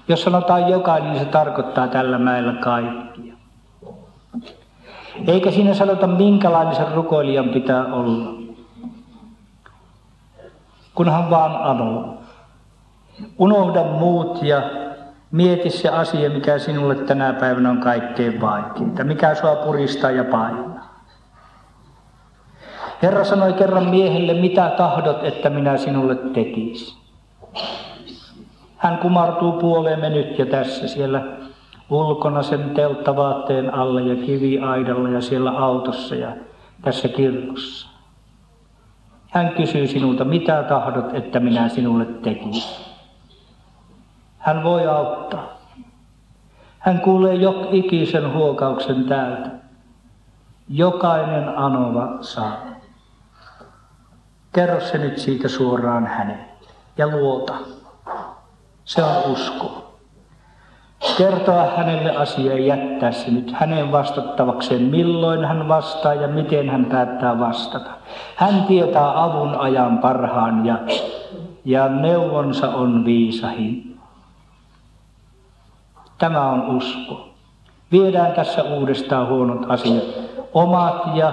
Jos 0.08 0.22
sanotaan 0.22 0.68
jokainen, 0.68 1.10
niin 1.12 1.24
se 1.24 1.30
tarkoittaa 1.30 1.88
tällä 1.88 2.18
mäellä 2.18 2.52
kaikkia. 2.52 3.05
Eikä 5.26 5.50
siinä 5.50 5.74
sanota, 5.74 6.06
minkälainen 6.06 6.74
se 6.74 6.84
rukoilijan 6.94 7.48
pitää 7.48 7.84
olla. 7.84 8.34
Kunhan 10.94 11.30
vaan 11.30 11.56
anoo. 11.62 12.14
Unohda 13.38 13.84
muut 13.84 14.42
ja 14.42 14.62
mieti 15.30 15.70
se 15.70 15.88
asia, 15.88 16.30
mikä 16.30 16.58
sinulle 16.58 16.94
tänä 16.94 17.32
päivänä 17.32 17.70
on 17.70 17.80
kaikkein 17.80 18.40
vaikeinta. 18.40 19.04
Mikä 19.04 19.34
sua 19.34 19.56
puristaa 19.56 20.10
ja 20.10 20.24
painaa. 20.24 20.96
Herra 23.02 23.24
sanoi 23.24 23.52
kerran 23.52 23.88
miehelle, 23.88 24.34
mitä 24.34 24.72
tahdot, 24.76 25.24
että 25.24 25.50
minä 25.50 25.76
sinulle 25.76 26.14
tekisin. 26.14 26.98
Hän 28.76 28.98
kumartuu 28.98 29.52
puoleemme 29.52 30.10
nyt 30.10 30.38
ja 30.38 30.46
tässä 30.46 30.88
siellä 30.88 31.22
ulkona 31.90 32.42
sen 32.42 32.70
telttavaatteen 32.70 33.74
alla 33.74 34.00
ja 34.00 34.16
kiviaidalla 34.16 35.08
ja 35.08 35.20
siellä 35.20 35.50
autossa 35.50 36.14
ja 36.14 36.36
tässä 36.82 37.08
kirkossa. 37.08 37.88
Hän 39.30 39.48
kysyy 39.48 39.86
sinulta, 39.86 40.24
mitä 40.24 40.62
tahdot, 40.62 41.14
että 41.14 41.40
minä 41.40 41.68
sinulle 41.68 42.04
tekisin. 42.04 42.86
Hän 44.38 44.64
voi 44.64 44.86
auttaa. 44.86 45.56
Hän 46.78 47.00
kuulee 47.00 47.34
jo 47.34 47.68
ikisen 47.72 48.32
huokauksen 48.32 49.04
täältä. 49.04 49.50
Jokainen 50.68 51.58
anova 51.58 52.08
saa. 52.20 52.56
Kerro 54.52 54.80
se 54.80 54.98
nyt 54.98 55.18
siitä 55.18 55.48
suoraan 55.48 56.06
hänelle 56.06 56.44
ja 56.98 57.08
luota. 57.08 57.54
Se 58.84 59.02
on 59.02 59.32
usko. 59.32 59.85
Kertoa 61.18 61.66
hänelle 61.76 62.16
asia 62.16 62.52
ja 62.52 62.76
jättää 62.76 63.12
se 63.12 63.30
nyt 63.30 63.52
hänen 63.52 63.92
vastattavakseen, 63.92 64.82
milloin 64.82 65.44
hän 65.44 65.68
vastaa 65.68 66.14
ja 66.14 66.28
miten 66.28 66.70
hän 66.70 66.84
päättää 66.84 67.38
vastata. 67.38 67.90
Hän 68.36 68.64
tietää 68.64 69.24
avun 69.24 69.54
ajan 69.54 69.98
parhaan 69.98 70.66
ja, 70.66 70.78
ja 71.64 71.88
neuvonsa 71.88 72.68
on 72.68 73.04
viisahin. 73.04 73.98
Tämä 76.18 76.50
on 76.50 76.76
usko. 76.76 77.28
Viedään 77.92 78.32
tässä 78.32 78.62
uudestaan 78.62 79.28
huonot 79.28 79.70
asiat, 79.70 80.04
omat 80.54 81.02
ja, 81.14 81.32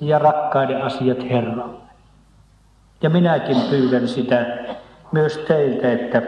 ja 0.00 0.18
rakkaiden 0.18 0.82
asiat 0.82 1.30
Herralle. 1.30 1.76
Ja 3.02 3.10
minäkin 3.10 3.56
pyydän 3.70 4.08
sitä 4.08 4.46
myös 5.12 5.44
teiltä, 5.48 5.92
että 5.92 6.22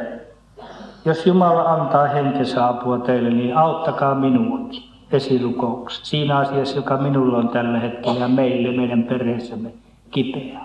jos 1.08 1.26
Jumala 1.26 1.62
antaa 1.62 2.06
henkensä 2.06 2.68
apua 2.68 2.98
teille, 2.98 3.30
niin 3.30 3.56
auttakaa 3.56 4.14
minuakin 4.14 4.82
esirukouksessa. 5.12 6.06
Siinä 6.06 6.38
asiassa, 6.38 6.76
joka 6.76 6.96
minulla 6.96 7.38
on 7.38 7.48
tällä 7.48 7.78
hetkellä 7.78 8.20
ja 8.20 8.28
meille, 8.28 8.76
meidän 8.76 9.02
perheessämme 9.02 9.72
kipeä. 10.10 10.60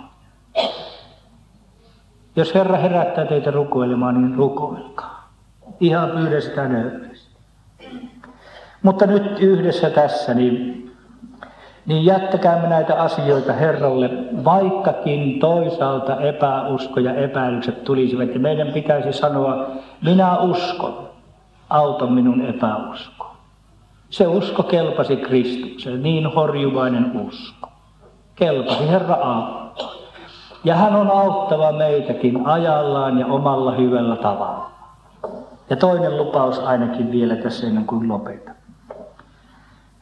Jos 2.35 2.55
Herra 2.55 2.77
herättää 2.77 3.25
teitä 3.25 3.51
rukoilemaan, 3.51 4.21
niin 4.21 4.35
rukoilkaa. 4.35 5.33
Ihan 5.79 6.09
pyydä 6.09 6.41
sitä. 6.41 6.69
Mutta 8.83 9.05
nyt 9.05 9.39
yhdessä 9.39 9.89
tässä, 9.89 10.33
niin 10.33 10.82
niin 11.85 12.05
jättäkäämme 12.05 12.67
näitä 12.67 13.01
asioita 13.01 13.53
Herralle, 13.53 14.09
vaikkakin 14.43 15.39
toisaalta 15.39 16.21
epäusko 16.21 16.99
ja 16.99 17.15
epäilykset 17.15 17.83
tulisivat. 17.83 18.33
Ja 18.33 18.39
meidän 18.39 18.67
pitäisi 18.73 19.13
sanoa, 19.13 19.67
minä 20.01 20.37
uskon, 20.37 21.09
auta 21.69 22.05
minun 22.05 22.41
epäusko. 22.45 23.35
Se 24.09 24.27
usko 24.27 24.63
kelpasi 24.63 25.17
Kristukseen, 25.17 26.03
niin 26.03 26.33
horjuvainen 26.33 27.19
usko. 27.19 27.69
Kelpasi 28.35 28.89
Herra 28.89 29.15
auttaa. 29.15 29.93
Ja 30.63 30.75
hän 30.75 30.95
on 30.95 31.11
auttava 31.11 31.71
meitäkin 31.71 32.45
ajallaan 32.45 33.19
ja 33.19 33.25
omalla 33.25 33.71
hyvällä 33.71 34.15
tavalla. 34.15 34.71
Ja 35.69 35.75
toinen 35.75 36.17
lupaus 36.17 36.59
ainakin 36.59 37.11
vielä 37.11 37.35
tässä 37.35 37.67
ennen 37.67 37.85
kuin 37.85 38.07
lopetan. 38.07 38.55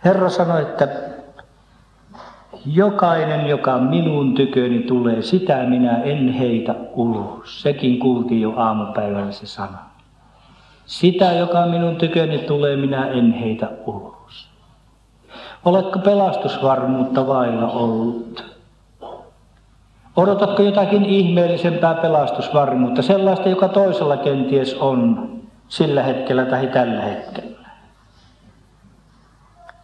Herra 0.05 0.29
sanoi, 0.29 0.61
että 0.61 0.87
Jokainen, 2.65 3.47
joka 3.47 3.77
minun 3.77 4.33
tyköni 4.33 4.79
tulee, 4.79 5.21
sitä 5.21 5.63
minä 5.63 5.97
en 5.97 6.33
heitä 6.33 6.75
ulos. 6.93 7.61
Sekin 7.61 7.99
kuultiin 7.99 8.41
jo 8.41 8.53
aamupäivällä 8.57 9.31
se 9.31 9.45
sana. 9.45 9.77
Sitä, 10.85 11.31
joka 11.31 11.65
minun 11.65 11.95
tyköni 11.95 12.37
tulee, 12.37 12.75
minä 12.75 13.07
en 13.07 13.31
heitä 13.31 13.69
ulos. 13.85 14.49
Oletko 15.65 15.99
pelastusvarmuutta 15.99 17.27
vailla 17.27 17.67
ollut? 17.67 18.51
Odotatko 20.15 20.63
jotakin 20.63 21.05
ihmeellisempää 21.05 21.93
pelastusvarmuutta, 21.93 23.01
sellaista, 23.01 23.49
joka 23.49 23.67
toisella 23.67 24.17
kenties 24.17 24.73
on 24.73 25.29
sillä 25.67 26.03
hetkellä 26.03 26.45
tai 26.45 26.67
tällä 26.67 27.01
hetkellä? 27.01 27.50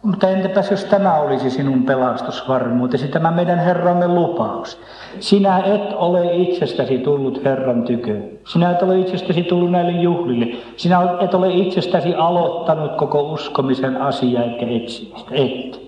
Mutta 0.08 0.28
entäpäs 0.28 0.70
jos 0.70 0.84
tämä 0.84 1.14
olisi 1.14 1.50
sinun 1.50 1.82
pelastusvarmuutesi, 1.82 3.08
tämä 3.08 3.30
meidän 3.30 3.58
Herramme 3.58 4.08
lupaus. 4.08 4.80
Sinä 5.20 5.58
et 5.58 5.92
ole 5.92 6.34
itsestäsi 6.36 6.98
tullut 6.98 7.44
Herran 7.44 7.82
tykö. 7.82 8.20
Sinä 8.52 8.70
et 8.70 8.82
ole 8.82 8.98
itsestäsi 8.98 9.42
tullut 9.42 9.70
näille 9.70 9.92
juhlille. 9.92 10.46
Sinä 10.76 10.98
et 11.20 11.34
ole 11.34 11.50
itsestäsi 11.50 12.14
aloittanut 12.14 12.96
koko 12.96 13.32
uskomisen 13.32 14.02
asiaa 14.02 14.42
eikä 14.42 14.66
etsimistä. 14.66 15.30
Et. 15.34 15.80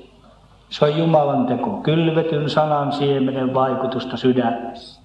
Se 0.70 0.84
on 0.84 0.98
Jumalan 0.98 1.46
teko, 1.46 1.70
kylvetyn 1.70 2.50
sanan 2.50 2.92
siemenen 2.92 3.54
vaikutusta 3.54 4.16
sydämessä. 4.16 5.02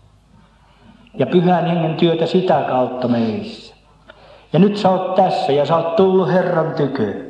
Ja 1.17 1.25
pyhän 1.25 1.65
hengen 1.65 1.95
työtä 1.95 2.25
sitä 2.25 2.65
kautta 2.67 3.07
meissä. 3.07 3.75
Ja 4.53 4.59
nyt 4.59 4.77
sä 4.77 4.89
oot 4.89 5.15
tässä 5.15 5.51
ja 5.51 5.65
sä 5.65 5.75
oot 5.75 5.95
tullut 5.95 6.31
Herran 6.31 6.73
tyköön. 6.73 7.24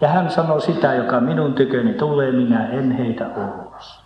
Ja 0.00 0.08
hän 0.08 0.30
sanoi 0.30 0.60
sitä, 0.60 0.94
joka 0.94 1.20
minun 1.20 1.54
tyköni 1.54 1.94
tulee, 1.94 2.32
minä 2.32 2.68
en 2.68 2.92
heitä 2.92 3.26
ulos. 3.36 4.00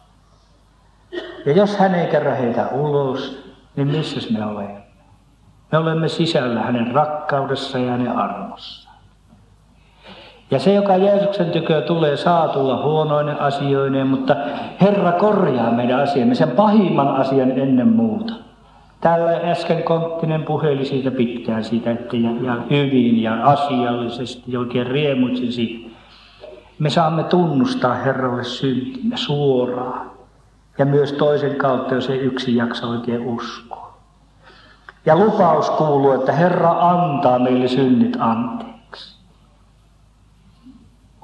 Ja 1.47 1.53
jos 1.53 1.76
hän 1.76 1.95
ei 1.95 2.07
kerran 2.07 2.36
heitä 2.36 2.68
ulos, 2.68 3.53
niin 3.76 3.88
missä 3.88 4.32
me 4.38 4.47
olemme? 4.47 4.80
Me 5.72 5.78
olemme 5.78 6.09
sisällä 6.09 6.61
hänen 6.61 6.95
rakkaudessa 6.95 7.78
ja 7.78 7.91
hänen 7.91 8.16
armossa. 8.16 8.91
Ja 10.51 10.59
se, 10.59 10.74
joka 10.74 10.97
Jeesuksen 10.97 11.51
tykö 11.51 11.80
tulee, 11.80 12.16
saa 12.16 12.49
tulla 12.49 12.82
huonoinen 12.82 13.41
asioineen, 13.41 14.07
mutta 14.07 14.36
Herra 14.80 15.12
korjaa 15.12 15.70
meidän 15.70 16.01
asiamme, 16.01 16.34
sen 16.34 16.51
pahimman 16.51 17.09
asian 17.09 17.51
ennen 17.51 17.88
muuta. 17.88 18.34
Täällä 19.01 19.51
äsken 19.51 19.82
Konttinen 19.82 20.42
puheli 20.42 20.84
siitä 20.84 21.11
pitkään 21.11 21.64
siitä, 21.64 21.90
että 21.90 22.16
ja, 22.16 22.30
ja 22.42 22.57
hyvin 22.70 23.22
ja 23.22 23.44
asiallisesti 23.44 24.57
oikein 24.57 24.86
riemuitsin 24.86 25.53
siitä. 25.53 25.90
Me 26.78 26.90
saamme 26.90 27.24
tunnustaa 27.24 27.94
Herralle 27.94 28.44
syntimme 28.44 29.16
suoraan 29.16 30.11
ja 30.78 30.86
myös 30.86 31.12
toisen 31.12 31.57
kautta, 31.57 31.94
jos 31.94 32.11
ei 32.11 32.18
yksi 32.18 32.57
jaksa 32.57 32.86
oikein 32.86 33.26
uskoa. 33.26 33.94
Ja 35.07 35.16
lupaus 35.16 35.70
kuuluu, 35.70 36.12
että 36.12 36.32
Herra 36.32 36.90
antaa 36.90 37.38
meille 37.38 37.68
synnit 37.68 38.16
anteeksi. 38.20 39.16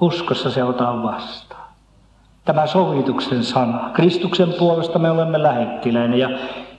Uskossa 0.01 0.49
se 0.49 0.63
otetaan 0.63 1.03
vastaan. 1.03 1.67
Tämä 2.45 2.67
sovituksen 2.67 3.43
sana. 3.43 3.89
Kristuksen 3.93 4.53
puolesta 4.59 4.99
me 4.99 5.11
olemme 5.11 5.43
lähettiläinen 5.43 6.19
ja 6.19 6.29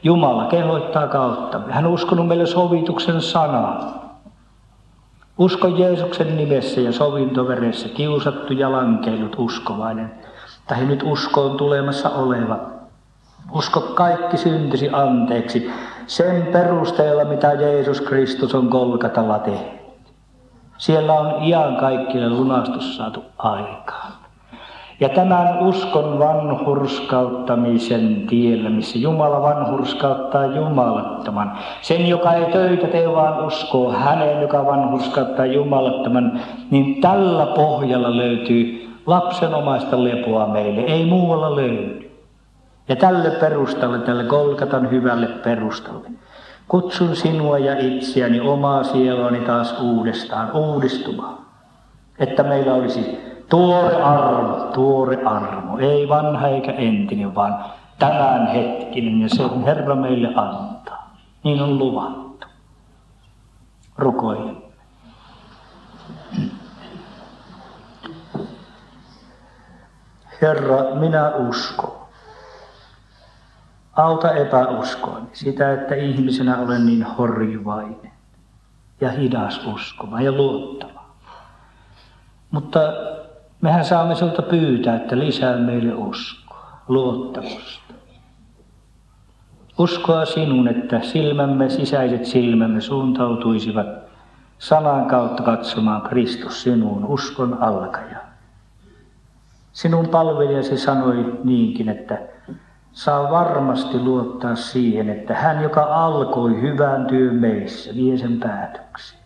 Jumala 0.03 0.45
kehoittaa 0.45 1.07
kautta. 1.07 1.61
Hän 1.71 1.87
on 1.87 1.93
uskonut 1.93 2.29
meille 2.29 2.47
sovituksen 2.47 3.21
sanaa. 3.21 3.99
Usko 5.39 5.69
Jeesuksen 5.69 6.37
nimessä 6.37 6.81
ja 6.81 6.93
sovintoveressä 6.93 7.89
kiusattu 7.89 8.53
ja 8.53 8.73
lankeilut 8.73 9.37
uskovainen. 9.39 10.13
Tai 10.67 10.85
nyt 10.85 11.03
uskoon 11.03 11.57
tulemassa 11.57 12.11
oleva. 12.11 12.59
Usko 13.53 13.81
kaikki 13.81 14.37
syntisi 14.37 14.89
anteeksi 14.93 15.71
sen 16.07 16.49
perusteella, 16.53 17.25
mitä 17.25 17.53
Jeesus 17.53 18.01
Kristus 18.01 18.55
on 18.55 18.71
Kolkatalla 18.71 19.39
tehnyt. 19.39 19.79
Siellä 20.79 21.13
on 21.13 21.43
ian 21.43 21.77
kaikille 21.77 22.31
lunastus 22.31 22.97
saatu 22.97 23.25
aikaan. 23.39 24.18
Ja 25.01 25.09
tämän 25.09 25.59
uskon 25.59 26.19
vanhurskauttamisen 26.19 28.27
tiellä, 28.27 28.71
missä 28.71 28.99
Jumala 28.99 29.43
vanhurskauttaa 29.43 30.47
jumalattoman. 30.47 31.59
Sen, 31.83 32.09
joka 32.09 32.33
ei 32.33 32.53
töitä 32.53 32.87
tee, 32.87 33.13
vaan 33.13 33.47
uskoo 33.47 33.93
häneen, 33.93 34.43
joka 34.43 34.67
vanhurskauttaa 34.67 35.47
jumalattoman, 35.47 36.41
niin 36.71 37.01
tällä 37.01 37.47
pohjalla 37.47 38.17
löytyy 38.17 38.89
lapsenomaista 39.07 40.05
lepoa 40.05 40.47
meille. 40.47 40.81
Ei 40.81 41.05
muualla 41.05 41.57
löydy. 41.57 42.11
Ja 42.89 42.97
tälle 42.97 43.31
perustalle, 43.31 43.99
tälle 43.99 44.25
Golgatan 44.25 44.91
hyvälle 44.91 45.27
perustalle, 45.27 46.09
kutsun 46.69 47.17
sinua 47.17 47.59
ja 47.59 47.79
itseäni, 47.79 48.41
omaa 48.41 48.83
sieluani 48.83 49.41
taas 49.41 49.81
uudestaan, 49.81 50.53
uudistumaan. 50.53 51.39
Että 52.19 52.43
meillä 52.43 52.75
olisi 52.75 53.29
Tuore 53.49 54.03
armo, 54.03 54.71
tuore 54.75 55.25
armo. 55.25 55.79
Ei 55.79 56.09
vanha 56.09 56.49
eikä 56.49 56.73
entinen, 56.73 57.35
vaan 57.35 57.65
tämän 57.99 58.47
hetkinen 58.47 59.21
ja 59.21 59.29
se 59.29 59.43
Herra 59.65 59.95
meille 59.95 60.29
antaa. 60.29 61.15
Niin 61.45 61.63
on 61.63 61.79
luvattu. 61.79 62.47
Rukoilemme. 63.99 64.69
Herra, 70.43 70.95
minä 70.95 71.35
uskon. 71.35 71.99
Auta 73.97 74.35
epäuskoa, 74.35 75.21
sitä, 75.33 75.73
että 75.73 75.95
ihmisenä 75.95 76.59
olen 76.59 76.87
niin 76.87 77.03
horjuvainen 77.03 78.13
ja 79.01 79.11
hidas 79.11 79.67
uskomaan 79.67 80.25
ja 80.25 80.33
luottava. 80.33 81.05
Mutta 82.51 82.81
mehän 83.61 83.85
saamme 83.85 84.15
sinulta 84.15 84.43
pyytää, 84.43 84.97
että 84.97 85.19
lisää 85.19 85.57
meille 85.57 85.95
uskoa, 85.95 86.81
luottamusta. 86.89 87.95
Uskoa 89.79 90.25
sinun, 90.25 90.69
että 90.69 91.01
silmämme, 91.01 91.71
sisäiset 91.71 92.25
silmämme 92.25 92.81
suuntautuisivat 92.81 93.87
sanan 94.59 95.07
kautta 95.07 95.43
katsomaan 95.43 96.03
Kristus 96.03 96.63
sinun 96.63 97.05
uskon 97.05 97.63
alkaja. 97.63 98.19
Sinun 99.73 100.09
palvelijasi 100.09 100.77
sanoi 100.77 101.39
niinkin, 101.45 101.89
että 101.89 102.19
saa 102.93 103.31
varmasti 103.31 103.99
luottaa 103.99 104.55
siihen, 104.55 105.11
että 105.11 105.35
hän, 105.35 105.63
joka 105.63 105.83
alkoi 105.83 106.61
hyvän 106.61 107.07
työn 107.07 107.35
meissä, 107.35 107.95
vie 107.95 108.19
sen 108.19 108.41
päätöksiin. 108.41 109.23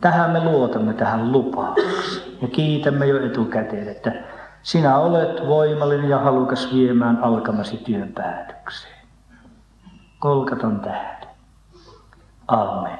Tähän 0.00 0.30
me 0.30 0.44
luotamme 0.44 0.94
tähän 0.94 1.32
lupaukseen 1.32 2.25
ja 2.42 2.48
kiitämme 2.48 3.06
jo 3.06 3.26
etukäteen, 3.26 3.88
että 3.88 4.12
sinä 4.62 4.98
olet 4.98 5.46
voimallinen 5.46 6.10
ja 6.10 6.18
halukas 6.18 6.74
viemään 6.74 7.18
alkamasi 7.22 7.76
työn 7.76 8.12
päätökseen. 8.12 9.06
Kolkaton 10.18 10.80
tähden. 10.80 11.28
Amen. 12.48 12.98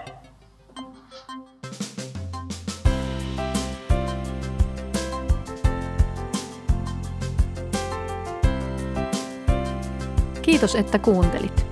Kiitos, 10.42 10.74
että 10.74 10.98
kuuntelit. 10.98 11.66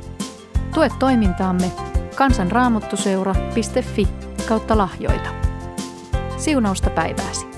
Tue 0.74 0.88
toimintaamme 0.98 1.72
kansanraamottuseura.fi 2.16 4.08
kautta 4.48 4.78
lahjoita. 4.78 5.30
Siunausta 6.36 6.90
päivääsi. 6.90 7.53